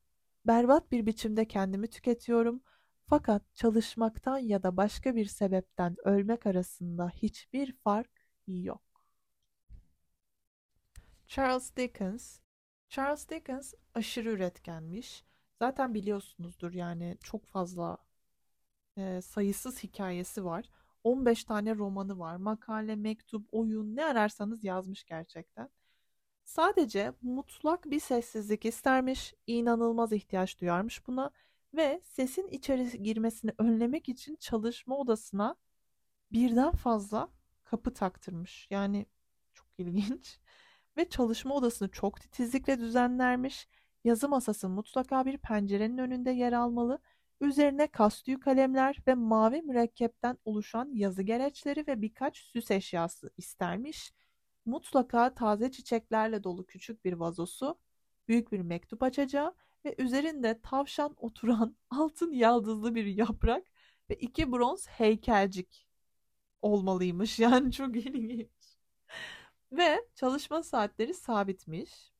berbat 0.47 0.91
bir 0.91 1.05
biçimde 1.05 1.47
kendimi 1.47 1.87
tüketiyorum 1.87 2.61
fakat 3.05 3.55
çalışmaktan 3.55 4.37
ya 4.37 4.63
da 4.63 4.77
başka 4.77 5.15
bir 5.15 5.25
sebepten 5.25 5.95
ölmek 6.07 6.45
arasında 6.45 7.09
hiçbir 7.09 7.73
fark 7.73 8.11
yok. 8.47 8.81
Charles 11.27 11.75
Dickens 11.75 12.39
Charles 12.89 13.29
Dickens 13.29 13.73
aşırı 13.93 14.29
üretkenmiş. 14.29 15.23
Zaten 15.59 15.93
biliyorsunuzdur 15.93 16.73
yani 16.73 17.17
çok 17.23 17.45
fazla 17.45 17.97
e, 18.97 19.21
sayısız 19.21 19.83
hikayesi 19.83 20.45
var. 20.45 20.65
15 21.03 21.43
tane 21.43 21.75
romanı 21.75 22.19
var. 22.19 22.35
Makale, 22.35 22.95
mektup, 22.95 23.47
oyun 23.51 23.95
ne 23.95 24.05
ararsanız 24.05 24.63
yazmış 24.63 25.03
gerçekten. 25.03 25.69
Sadece 26.45 27.13
mutlak 27.21 27.85
bir 27.91 27.99
sessizlik 27.99 28.65
istermiş, 28.65 29.33
inanılmaz 29.47 30.13
ihtiyaç 30.13 30.61
duyarmış 30.61 31.07
buna 31.07 31.31
ve 31.73 32.01
sesin 32.03 32.47
içeri 32.47 33.03
girmesini 33.03 33.51
önlemek 33.57 34.09
için 34.09 34.35
çalışma 34.35 34.97
odasına 34.97 35.55
birden 36.31 36.71
fazla 36.71 37.29
kapı 37.63 37.93
taktırmış. 37.93 38.67
Yani 38.69 39.05
çok 39.53 39.67
ilginç. 39.77 40.39
Ve 40.97 41.09
çalışma 41.09 41.55
odasını 41.55 41.91
çok 41.91 42.21
titizlikle 42.21 42.79
düzenlermiş. 42.79 43.67
Yazı 44.03 44.29
masası 44.29 44.69
mutlaka 44.69 45.25
bir 45.25 45.37
pencerenin 45.37 45.97
önünde 45.97 46.31
yer 46.31 46.53
almalı. 46.53 46.99
Üzerine 47.41 47.87
kastüyü 47.87 48.39
kalemler 48.39 48.97
ve 49.07 49.13
mavi 49.15 49.61
mürekkepten 49.61 50.37
oluşan 50.45 50.89
yazı 50.93 51.23
gereçleri 51.23 51.87
ve 51.87 52.01
birkaç 52.01 52.37
süs 52.37 52.71
eşyası 52.71 53.31
istermiş. 53.37 54.13
Mutlaka 54.65 55.33
taze 55.33 55.71
çiçeklerle 55.71 56.43
dolu 56.43 56.65
küçük 56.65 57.05
bir 57.05 57.13
vazosu, 57.13 57.79
büyük 58.27 58.51
bir 58.51 58.59
mektup 58.59 59.03
açacağı 59.03 59.55
ve 59.85 59.95
üzerinde 59.97 60.61
tavşan 60.61 61.15
oturan 61.17 61.75
altın 61.89 62.31
yaldızlı 62.31 62.95
bir 62.95 63.05
yaprak 63.05 63.63
ve 64.09 64.15
iki 64.15 64.51
bronz 64.51 64.87
heykelcik 64.87 65.87
olmalıymış. 66.61 67.39
Yani 67.39 67.71
çok 67.71 67.95
ilginç. 67.95 68.77
Ve 69.71 70.05
çalışma 70.15 70.63
saatleri 70.63 71.13
sabitmiş. 71.13 72.11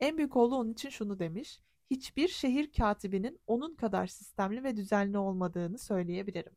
En 0.00 0.16
büyük 0.18 0.36
oğlu 0.36 0.56
onun 0.56 0.72
için 0.72 0.88
şunu 0.90 1.18
demiş. 1.18 1.60
Hiçbir 1.90 2.28
şehir 2.28 2.72
katibinin 2.72 3.40
onun 3.46 3.74
kadar 3.74 4.06
sistemli 4.06 4.64
ve 4.64 4.76
düzenli 4.76 5.18
olmadığını 5.18 5.78
söyleyebilirim. 5.78 6.52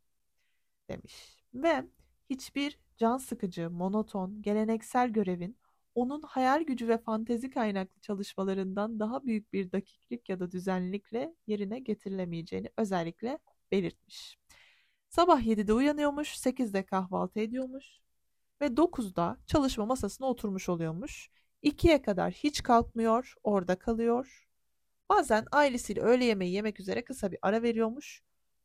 Demiş. 0.89 1.43
Ve 1.53 1.85
hiçbir 2.29 2.79
can 2.97 3.17
sıkıcı, 3.17 3.69
monoton, 3.69 4.41
geleneksel 4.41 5.09
görevin 5.09 5.57
onun 5.95 6.21
hayal 6.21 6.61
gücü 6.61 6.87
ve 6.87 6.97
fantezi 6.97 7.49
kaynaklı 7.49 8.01
çalışmalarından 8.01 8.99
daha 8.99 9.25
büyük 9.25 9.53
bir 9.53 9.71
dakiklik 9.71 10.29
ya 10.29 10.39
da 10.39 10.51
düzenlilikle 10.51 11.35
yerine 11.47 11.79
getirilemeyeceğini 11.79 12.69
özellikle 12.77 13.39
belirtmiş. 13.71 14.37
Sabah 15.09 15.41
7'de 15.41 15.73
uyanıyormuş, 15.73 16.37
8'de 16.37 16.85
kahvaltı 16.85 17.39
ediyormuş 17.39 17.85
ve 18.61 18.77
9'da 18.77 19.37
çalışma 19.47 19.85
masasına 19.85 20.27
oturmuş 20.27 20.69
oluyormuş. 20.69 21.29
2'ye 21.63 22.01
kadar 22.01 22.31
hiç 22.31 22.63
kalkmıyor, 22.63 23.35
orada 23.43 23.79
kalıyor. 23.79 24.50
Bazen 25.11 25.45
ailesiyle 25.51 26.01
öğle 26.01 26.25
yemeği 26.25 26.53
yemek 26.53 26.79
üzere 26.79 27.03
kısa 27.03 27.31
bir 27.31 27.39
ara 27.41 27.63
veriyormuş. 27.63 28.21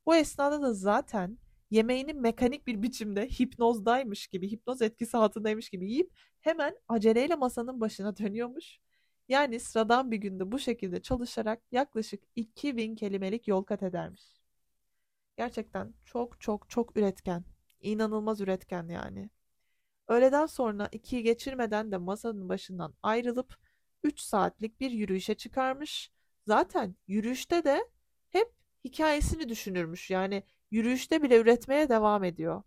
Bu 0.06 0.16
esnada 0.16 0.62
da 0.62 0.74
zaten 0.74 1.38
yemeğini 1.70 2.14
mekanik 2.14 2.66
bir 2.66 2.82
biçimde 2.82 3.28
hipnozdaymış 3.28 4.26
gibi, 4.26 4.50
hipnoz 4.52 4.82
etkisi 4.82 5.16
altındaymış 5.16 5.70
gibi 5.70 5.90
yiyip 5.90 6.12
hemen 6.40 6.76
aceleyle 6.88 7.34
masanın 7.34 7.80
başına 7.80 8.16
dönüyormuş. 8.18 8.78
Yani 9.28 9.60
sıradan 9.60 10.10
bir 10.10 10.16
günde 10.16 10.52
bu 10.52 10.58
şekilde 10.58 11.02
çalışarak 11.02 11.62
yaklaşık 11.72 12.24
2000 12.36 12.94
kelimelik 12.94 13.48
yol 13.48 13.62
kat 13.62 13.82
edermiş. 13.82 14.22
Gerçekten 15.36 15.94
çok 16.04 16.40
çok 16.40 16.70
çok 16.70 16.96
üretken. 16.96 17.44
İnanılmaz 17.80 18.40
üretken 18.40 18.88
yani. 18.88 19.30
Öğleden 20.08 20.46
sonra 20.46 20.88
ikiyi 20.92 21.22
geçirmeden 21.22 21.92
de 21.92 21.96
masanın 21.96 22.48
başından 22.48 22.94
ayrılıp 23.02 23.56
3 24.04 24.20
saatlik 24.20 24.80
bir 24.80 24.90
yürüyüşe 24.90 25.34
çıkarmış. 25.34 26.15
Zaten 26.46 26.94
yürüyüşte 27.06 27.64
de 27.64 27.88
hep 28.30 28.52
hikayesini 28.84 29.48
düşünürmüş. 29.48 30.10
Yani 30.10 30.42
yürüyüşte 30.70 31.22
bile 31.22 31.36
üretmeye 31.38 31.88
devam 31.88 32.24
ediyor. 32.24 32.62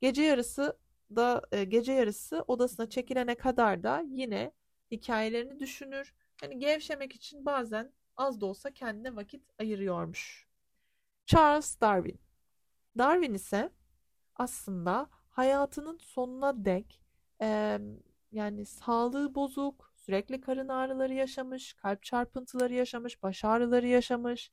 Gece 0.00 0.22
yarısı 0.22 0.78
da 1.16 1.42
e, 1.52 1.64
gece 1.64 1.92
yarısı 1.92 2.44
odasına 2.48 2.88
çekilene 2.90 3.34
kadar 3.34 3.82
da 3.82 4.04
yine 4.06 4.52
hikayelerini 4.90 5.60
düşünür. 5.60 6.14
Hani 6.40 6.58
gevşemek 6.58 7.14
için 7.14 7.46
bazen 7.46 7.92
az 8.16 8.40
da 8.40 8.46
olsa 8.46 8.70
kendine 8.70 9.16
vakit 9.16 9.44
ayırıyormuş. 9.58 10.46
Charles 11.26 11.80
Darwin. 11.80 12.20
Darwin 12.98 13.34
ise 13.34 13.70
aslında 14.36 15.10
hayatının 15.30 15.98
sonuna 15.98 16.64
dek 16.64 17.00
e, 17.42 17.78
yani 18.32 18.66
sağlığı 18.66 19.34
bozuk, 19.34 19.93
sürekli 20.06 20.40
karın 20.40 20.68
ağrıları 20.68 21.14
yaşamış, 21.14 21.74
kalp 21.74 22.02
çarpıntıları 22.02 22.74
yaşamış, 22.74 23.22
baş 23.22 23.44
ağrıları 23.44 23.86
yaşamış. 23.86 24.52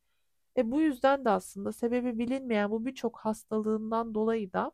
E 0.56 0.70
bu 0.70 0.80
yüzden 0.80 1.24
de 1.24 1.30
aslında 1.30 1.72
sebebi 1.72 2.18
bilinmeyen 2.18 2.70
bu 2.70 2.86
birçok 2.86 3.18
hastalığından 3.18 4.14
dolayı 4.14 4.52
da 4.52 4.72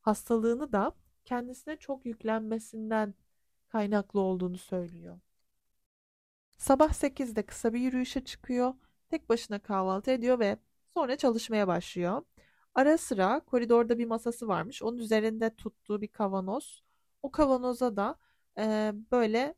hastalığını 0.00 0.72
da 0.72 0.94
kendisine 1.24 1.76
çok 1.76 2.06
yüklenmesinden 2.06 3.14
kaynaklı 3.68 4.20
olduğunu 4.20 4.58
söylüyor. 4.58 5.20
Sabah 6.58 6.92
8'de 6.92 7.42
kısa 7.46 7.72
bir 7.74 7.80
yürüyüşe 7.80 8.24
çıkıyor, 8.24 8.74
tek 9.08 9.28
başına 9.28 9.58
kahvaltı 9.58 10.10
ediyor 10.10 10.38
ve 10.38 10.58
sonra 10.94 11.16
çalışmaya 11.16 11.68
başlıyor. 11.68 12.22
Ara 12.74 12.98
sıra 12.98 13.40
koridorda 13.40 13.98
bir 13.98 14.06
masası 14.06 14.48
varmış. 14.48 14.82
Onun 14.82 14.98
üzerinde 14.98 15.56
tuttuğu 15.56 16.00
bir 16.00 16.08
kavanoz. 16.08 16.82
O 17.22 17.30
kavanoza 17.30 17.96
da 17.96 18.18
e, 18.58 18.92
böyle 19.12 19.54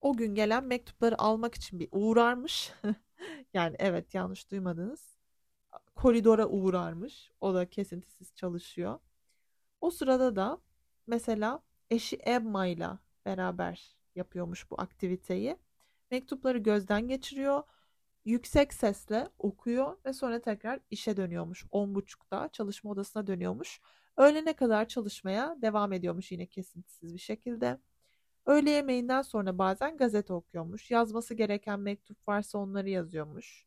o 0.00 0.16
gün 0.16 0.34
gelen 0.34 0.64
mektupları 0.64 1.20
almak 1.20 1.54
için 1.54 1.80
bir 1.80 1.88
uğrarmış. 1.92 2.72
yani 3.54 3.76
evet 3.78 4.14
yanlış 4.14 4.50
duymadınız. 4.50 5.16
Koridora 5.94 6.46
uğrarmış. 6.46 7.30
O 7.40 7.54
da 7.54 7.70
kesintisiz 7.70 8.34
çalışıyor. 8.34 8.98
O 9.80 9.90
sırada 9.90 10.36
da 10.36 10.60
mesela 11.06 11.62
eşi 11.90 12.16
Emma 12.16 12.66
ile 12.66 12.88
beraber 13.26 13.96
yapıyormuş 14.14 14.70
bu 14.70 14.80
aktiviteyi. 14.80 15.56
Mektupları 16.10 16.58
gözden 16.58 17.08
geçiriyor 17.08 17.62
yüksek 18.24 18.74
sesle 18.74 19.28
okuyor 19.38 19.96
ve 20.06 20.12
sonra 20.12 20.40
tekrar 20.40 20.80
işe 20.90 21.16
dönüyormuş. 21.16 21.64
10.30'da 21.64 22.48
çalışma 22.52 22.90
odasına 22.90 23.26
dönüyormuş. 23.26 23.80
Öğlene 24.16 24.52
kadar 24.52 24.88
çalışmaya 24.88 25.56
devam 25.62 25.92
ediyormuş 25.92 26.32
yine 26.32 26.46
kesintisiz 26.46 27.14
bir 27.14 27.18
şekilde. 27.18 27.78
Öğle 28.46 28.70
yemeğinden 28.70 29.22
sonra 29.22 29.58
bazen 29.58 29.96
gazete 29.96 30.32
okuyormuş. 30.32 30.90
Yazması 30.90 31.34
gereken 31.34 31.80
mektup 31.80 32.28
varsa 32.28 32.58
onları 32.58 32.88
yazıyormuş. 32.88 33.66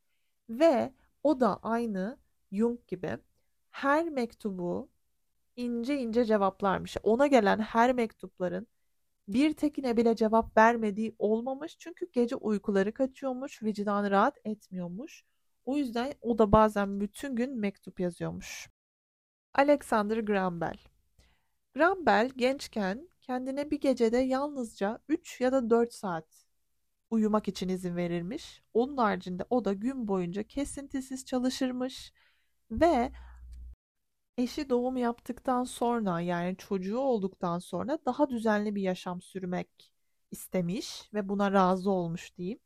Ve 0.49 0.93
o 1.23 1.39
da 1.39 1.59
aynı 1.63 2.17
Jung 2.51 2.87
gibi 2.87 3.17
her 3.71 4.09
mektubu 4.09 4.89
ince 5.55 5.97
ince 5.97 6.25
cevaplarmış. 6.25 6.97
Ona 7.03 7.27
gelen 7.27 7.59
her 7.59 7.93
mektupların 7.93 8.67
bir 9.27 9.53
tekine 9.53 9.97
bile 9.97 10.15
cevap 10.15 10.57
vermediği 10.57 11.15
olmamış. 11.19 11.77
Çünkü 11.79 12.11
gece 12.11 12.35
uykuları 12.35 12.93
kaçıyormuş, 12.93 13.63
vicdanı 13.63 14.11
rahat 14.11 14.37
etmiyormuş. 14.45 15.23
O 15.65 15.77
yüzden 15.77 16.13
o 16.21 16.37
da 16.37 16.51
bazen 16.51 16.99
bütün 17.01 17.35
gün 17.35 17.59
mektup 17.59 17.99
yazıyormuş. 17.99 18.69
Alexander 19.53 20.17
Graham 20.17 20.61
Bell 20.61 20.77
Graham 21.75 22.05
Bell 22.05 22.29
gençken 22.37 23.07
kendine 23.23 23.71
bir 23.71 23.81
gecede 23.81 24.17
yalnızca 24.17 24.99
3 25.09 25.41
ya 25.41 25.51
da 25.51 25.69
4 25.69 25.93
saat 25.93 26.45
uyumak 27.11 27.47
için 27.47 27.69
izin 27.69 27.95
verirmiş. 27.95 28.63
Onun 28.73 28.97
haricinde 28.97 29.45
o 29.49 29.65
da 29.65 29.73
gün 29.73 30.07
boyunca 30.07 30.43
kesintisiz 30.43 31.25
çalışırmış 31.25 32.13
ve 32.71 33.11
Eşi 34.37 34.69
doğum 34.69 34.97
yaptıktan 34.97 35.63
sonra 35.63 36.21
yani 36.21 36.57
çocuğu 36.57 36.97
olduktan 36.97 37.59
sonra 37.59 37.99
daha 38.05 38.29
düzenli 38.29 38.75
bir 38.75 38.81
yaşam 38.81 39.21
sürmek 39.21 39.93
istemiş 40.31 41.09
ve 41.13 41.29
buna 41.29 41.51
razı 41.51 41.89
olmuş 41.91 42.37
diyeyim. 42.37 42.59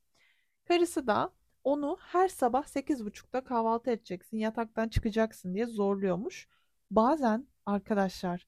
Karısı 0.66 1.08
da 1.08 1.34
onu 1.64 1.98
her 2.02 2.28
sabah 2.28 2.64
8.30'da 2.68 3.44
kahvaltı 3.44 3.92
edeceksin, 3.92 4.38
yataktan 4.38 4.90
çıkacaksın 4.90 5.54
diye 5.56 5.66
zorluyormuş. 5.66 6.48
Bazen 6.92 7.48
arkadaşlar 7.66 8.48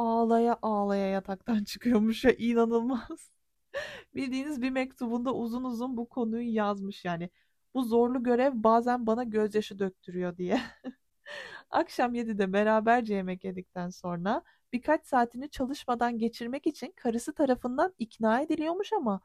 ağlaya 0.00 0.58
ağlaya 0.62 1.06
yataktan 1.06 1.64
çıkıyormuş 1.64 2.24
ya 2.24 2.32
inanılmaz. 2.32 3.30
Bildiğiniz 4.14 4.62
bir 4.62 4.70
mektubunda 4.70 5.34
uzun 5.34 5.64
uzun 5.64 5.96
bu 5.96 6.08
konuyu 6.08 6.54
yazmış 6.54 7.04
yani. 7.04 7.30
Bu 7.74 7.84
zorlu 7.84 8.22
görev 8.22 8.52
bazen 8.54 9.06
bana 9.06 9.24
gözyaşı 9.24 9.78
döktürüyor 9.78 10.36
diye. 10.36 10.60
Akşam 11.70 12.14
7'de 12.14 12.52
beraberce 12.52 13.14
yemek 13.14 13.44
yedikten 13.44 13.90
sonra 13.90 14.42
birkaç 14.72 15.06
saatini 15.06 15.50
çalışmadan 15.50 16.18
geçirmek 16.18 16.66
için 16.66 16.92
karısı 16.96 17.34
tarafından 17.34 17.94
ikna 17.98 18.40
ediliyormuş 18.40 18.92
ama 18.92 19.20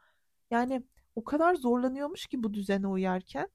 yani 0.50 0.82
o 1.14 1.24
kadar 1.24 1.54
zorlanıyormuş 1.54 2.26
ki 2.26 2.42
bu 2.42 2.54
düzene 2.54 2.86
uyarken 2.86 3.48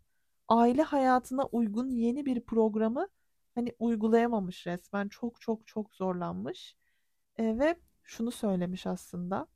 aile 0.48 0.82
hayatına 0.82 1.46
uygun 1.46 1.90
yeni 1.90 2.26
bir 2.26 2.42
programı 2.42 3.08
hani 3.56 3.76
uygulayamamış 3.80 4.68
resmen 4.68 5.08
çok 5.08 5.42
çok 5.42 5.68
çok 5.68 5.96
zorlanmış 5.96 6.76
e, 7.38 7.60
ve 7.60 7.76
şunu 8.04 8.32
söylemiş 8.32 8.88
aslında 8.88 9.48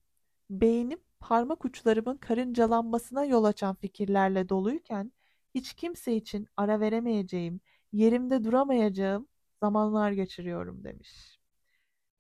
beynim 0.50 1.00
parmak 1.20 1.66
uçlarımın 1.66 2.18
karıncalanmasına 2.18 3.26
yol 3.26 3.44
açan 3.44 3.76
fikirlerle 3.76 4.50
doluyken 4.50 5.12
hiç 5.56 5.74
kimse 5.74 6.16
için 6.16 6.48
ara 6.58 6.80
veremeyeceğim, 6.80 7.62
yerimde 7.94 8.44
duramayacağım 8.44 9.28
zamanlar 9.64 10.12
geçiriyorum 10.12 10.84
demiş. 10.84 11.40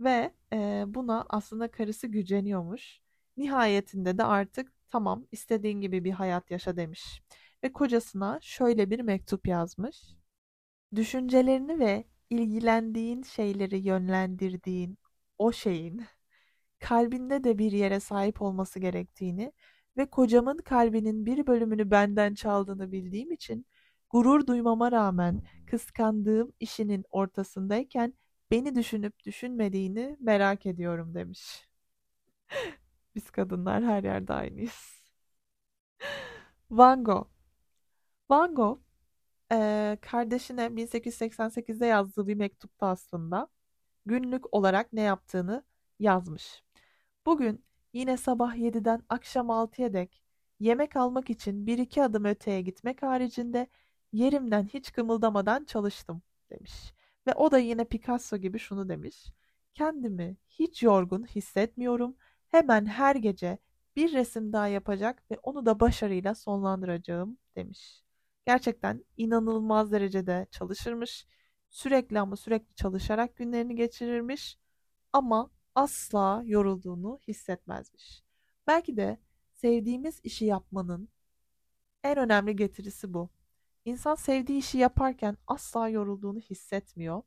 Ve 0.01 0.33
e, 0.53 0.83
buna 0.87 1.25
aslında 1.29 1.71
karısı 1.71 2.07
güceniyormuş. 2.07 2.99
Nihayetinde 3.37 4.17
de 4.17 4.23
artık 4.23 4.73
tamam 4.89 5.27
istediğin 5.31 5.81
gibi 5.81 6.03
bir 6.03 6.11
hayat 6.11 6.51
yaşa 6.51 6.77
demiş. 6.77 7.21
Ve 7.63 7.73
kocasına 7.73 8.39
şöyle 8.41 8.89
bir 8.89 8.99
mektup 8.99 9.47
yazmış. 9.47 10.15
Düşüncelerini 10.95 11.79
ve 11.79 12.05
ilgilendiğin 12.29 13.23
şeyleri 13.23 13.77
yönlendirdiğin 13.77 14.97
o 15.37 15.51
şeyin 15.51 16.05
kalbinde 16.79 17.43
de 17.43 17.57
bir 17.57 17.71
yere 17.71 17.99
sahip 17.99 18.41
olması 18.41 18.79
gerektiğini 18.79 19.51
ve 19.97 20.09
kocamın 20.09 20.57
kalbinin 20.57 21.25
bir 21.25 21.47
bölümünü 21.47 21.91
benden 21.91 22.33
çaldığını 22.33 22.91
bildiğim 22.91 23.31
için 23.31 23.65
gurur 24.09 24.47
duymama 24.47 24.91
rağmen 24.91 25.43
kıskandığım 25.67 26.53
işinin 26.59 27.05
ortasındayken 27.11 28.13
beni 28.51 28.75
düşünüp 28.75 29.25
düşünmediğini 29.25 30.17
merak 30.19 30.65
ediyorum 30.65 31.13
demiş. 31.15 31.69
Biz 33.15 33.31
kadınlar 33.31 33.83
her 33.83 34.03
yerde 34.03 34.33
aynıyız. 34.33 34.95
Van 36.71 37.03
Gogh. 37.03 37.27
Van 38.29 38.55
Gogh 38.55 38.79
e, 39.51 39.97
kardeşine 40.01 40.61
1888'de 40.61 41.85
yazdığı 41.85 42.27
bir 42.27 42.35
mektupta 42.35 42.87
aslında 42.87 43.47
günlük 44.05 44.53
olarak 44.53 44.93
ne 44.93 45.01
yaptığını 45.01 45.63
yazmış. 45.99 46.63
Bugün 47.25 47.65
yine 47.93 48.17
sabah 48.17 48.55
7'den 48.55 49.01
akşam 49.09 49.47
6'ya 49.51 49.93
dek 49.93 50.23
yemek 50.59 50.95
almak 50.95 51.29
için 51.29 51.67
bir 51.67 51.77
iki 51.77 52.03
adım 52.03 52.25
öteye 52.25 52.61
gitmek 52.61 53.03
haricinde 53.03 53.67
yerimden 54.13 54.63
hiç 54.65 54.91
kımıldamadan 54.91 55.65
çalıştım 55.65 56.21
demiş. 56.49 56.93
Ve 57.27 57.33
o 57.33 57.51
da 57.51 57.59
yine 57.59 57.85
Picasso 57.85 58.37
gibi 58.37 58.59
şunu 58.59 58.89
demiş. 58.89 59.27
Kendimi 59.73 60.37
hiç 60.49 60.83
yorgun 60.83 61.23
hissetmiyorum. 61.25 62.15
Hemen 62.47 62.85
her 62.85 63.15
gece 63.15 63.57
bir 63.95 64.13
resim 64.13 64.53
daha 64.53 64.67
yapacak 64.67 65.23
ve 65.31 65.37
onu 65.43 65.65
da 65.65 65.79
başarıyla 65.79 66.35
sonlandıracağım 66.35 67.37
demiş. 67.55 68.03
Gerçekten 68.45 69.05
inanılmaz 69.17 69.91
derecede 69.91 70.47
çalışırmış. 70.51 71.27
Sürekli 71.75 72.19
ama 72.19 72.35
sürekli 72.35 72.75
çalışarak 72.75 73.35
günlerini 73.35 73.75
geçirirmiş. 73.75 74.57
Ama 75.13 75.51
asla 75.75 76.43
yorulduğunu 76.45 77.19
hissetmezmiş. 77.27 78.23
Belki 78.67 78.97
de 78.97 79.17
sevdiğimiz 79.53 80.19
işi 80.23 80.45
yapmanın 80.45 81.09
en 82.03 82.17
önemli 82.17 82.55
getirisi 82.55 83.13
bu. 83.13 83.29
İnsan 83.85 84.15
sevdiği 84.15 84.59
işi 84.59 84.77
yaparken 84.77 85.37
asla 85.47 85.89
yorulduğunu 85.89 86.39
hissetmiyor. 86.39 87.21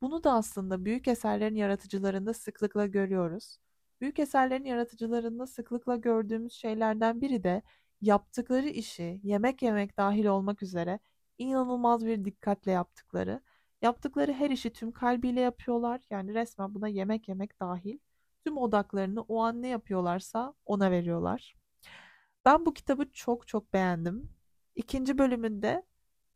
Bunu 0.00 0.24
da 0.24 0.32
aslında 0.32 0.84
büyük 0.84 1.08
eserlerin 1.08 1.56
yaratıcılarında 1.56 2.34
sıklıkla 2.34 2.86
görüyoruz. 2.86 3.58
Büyük 4.00 4.18
eserlerin 4.18 4.64
yaratıcılarında 4.64 5.46
sıklıkla 5.46 5.96
gördüğümüz 5.96 6.52
şeylerden 6.52 7.20
biri 7.20 7.44
de 7.44 7.62
yaptıkları 8.00 8.68
işi 8.68 9.20
yemek 9.22 9.62
yemek 9.62 9.96
dahil 9.96 10.26
olmak 10.26 10.62
üzere 10.62 10.98
inanılmaz 11.38 12.06
bir 12.06 12.24
dikkatle 12.24 12.72
yaptıkları 12.72 13.40
Yaptıkları 13.84 14.32
her 14.32 14.50
işi 14.50 14.72
tüm 14.72 14.92
kalbiyle 14.92 15.40
yapıyorlar. 15.40 16.00
Yani 16.10 16.34
resmen 16.34 16.74
buna 16.74 16.88
yemek 16.88 17.28
yemek 17.28 17.60
dahil. 17.60 17.98
Tüm 18.44 18.58
odaklarını 18.58 19.20
o 19.22 19.42
an 19.42 19.62
ne 19.62 19.68
yapıyorlarsa 19.68 20.54
ona 20.66 20.90
veriyorlar. 20.90 21.54
Ben 22.44 22.66
bu 22.66 22.74
kitabı 22.74 23.12
çok 23.12 23.48
çok 23.48 23.72
beğendim. 23.72 24.30
İkinci 24.74 25.18
bölümünde 25.18 25.82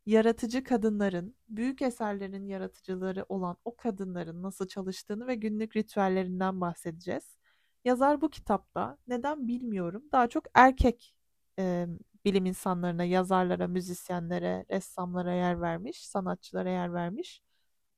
yaratıcı 0.05 0.63
kadınların, 0.63 1.35
büyük 1.49 1.81
eserlerin 1.81 2.47
yaratıcıları 2.47 3.25
olan 3.29 3.57
o 3.65 3.75
kadınların 3.75 4.43
nasıl 4.43 4.67
çalıştığını 4.67 5.27
ve 5.27 5.35
günlük 5.35 5.75
ritüellerinden 5.75 6.61
bahsedeceğiz. 6.61 7.37
Yazar 7.85 8.21
bu 8.21 8.29
kitapta 8.29 8.97
neden 9.07 9.47
bilmiyorum 9.47 10.03
daha 10.11 10.27
çok 10.27 10.45
erkek 10.53 11.15
e, 11.59 11.87
bilim 12.25 12.45
insanlarına, 12.45 13.03
yazarlara, 13.03 13.67
müzisyenlere, 13.67 14.65
ressamlara 14.71 15.33
yer 15.33 15.61
vermiş, 15.61 16.07
sanatçılara 16.07 16.69
yer 16.69 16.93
vermiş. 16.93 17.41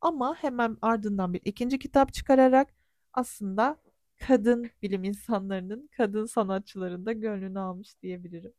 Ama 0.02 0.36
hemen 0.36 0.78
ardından 0.82 1.34
bir 1.34 1.42
ikinci 1.46 1.80
kitap 1.80 2.14
çıkararak 2.14 2.70
aslında 3.14 3.78
kadın 4.28 4.72
bilim 4.82 5.04
insanlarının, 5.04 5.90
kadın 5.98 6.26
sanatçıların 6.26 7.06
da 7.06 7.14
gönlünü 7.14 7.60
almış 7.60 8.02
diyebilirim. 8.02 8.54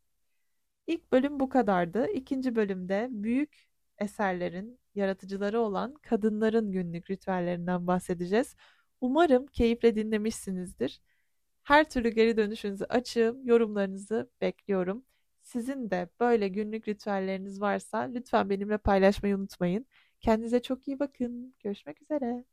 İlk 0.86 1.12
bölüm 1.12 1.40
bu 1.40 1.48
kadardı. 1.48 2.06
İkinci 2.08 2.56
bölümde 2.56 3.08
büyük 3.10 3.68
eserlerin 3.98 4.78
yaratıcıları 4.94 5.60
olan 5.60 5.94
kadınların 5.94 6.72
günlük 6.72 7.10
ritüellerinden 7.10 7.86
bahsedeceğiz. 7.86 8.56
Umarım 9.00 9.46
keyifle 9.46 9.94
dinlemişsinizdir. 9.96 11.00
Her 11.64 11.90
türlü 11.90 12.08
geri 12.08 12.36
dönüşünüzü 12.36 12.84
açığım, 12.84 13.46
yorumlarınızı 13.46 14.30
bekliyorum. 14.40 15.04
Sizin 15.52 15.90
de 15.90 16.08
böyle 16.20 16.48
günlük 16.48 16.88
ritüelleriniz 16.88 17.60
varsa 17.60 17.98
lütfen 17.98 18.50
benimle 18.50 18.78
paylaşmayı 18.78 19.36
unutmayın. 19.36 19.86
Kendinize 20.20 20.62
çok 20.62 20.88
iyi 20.88 20.98
bakın. 20.98 21.54
Görüşmek 21.60 22.02
üzere. 22.02 22.44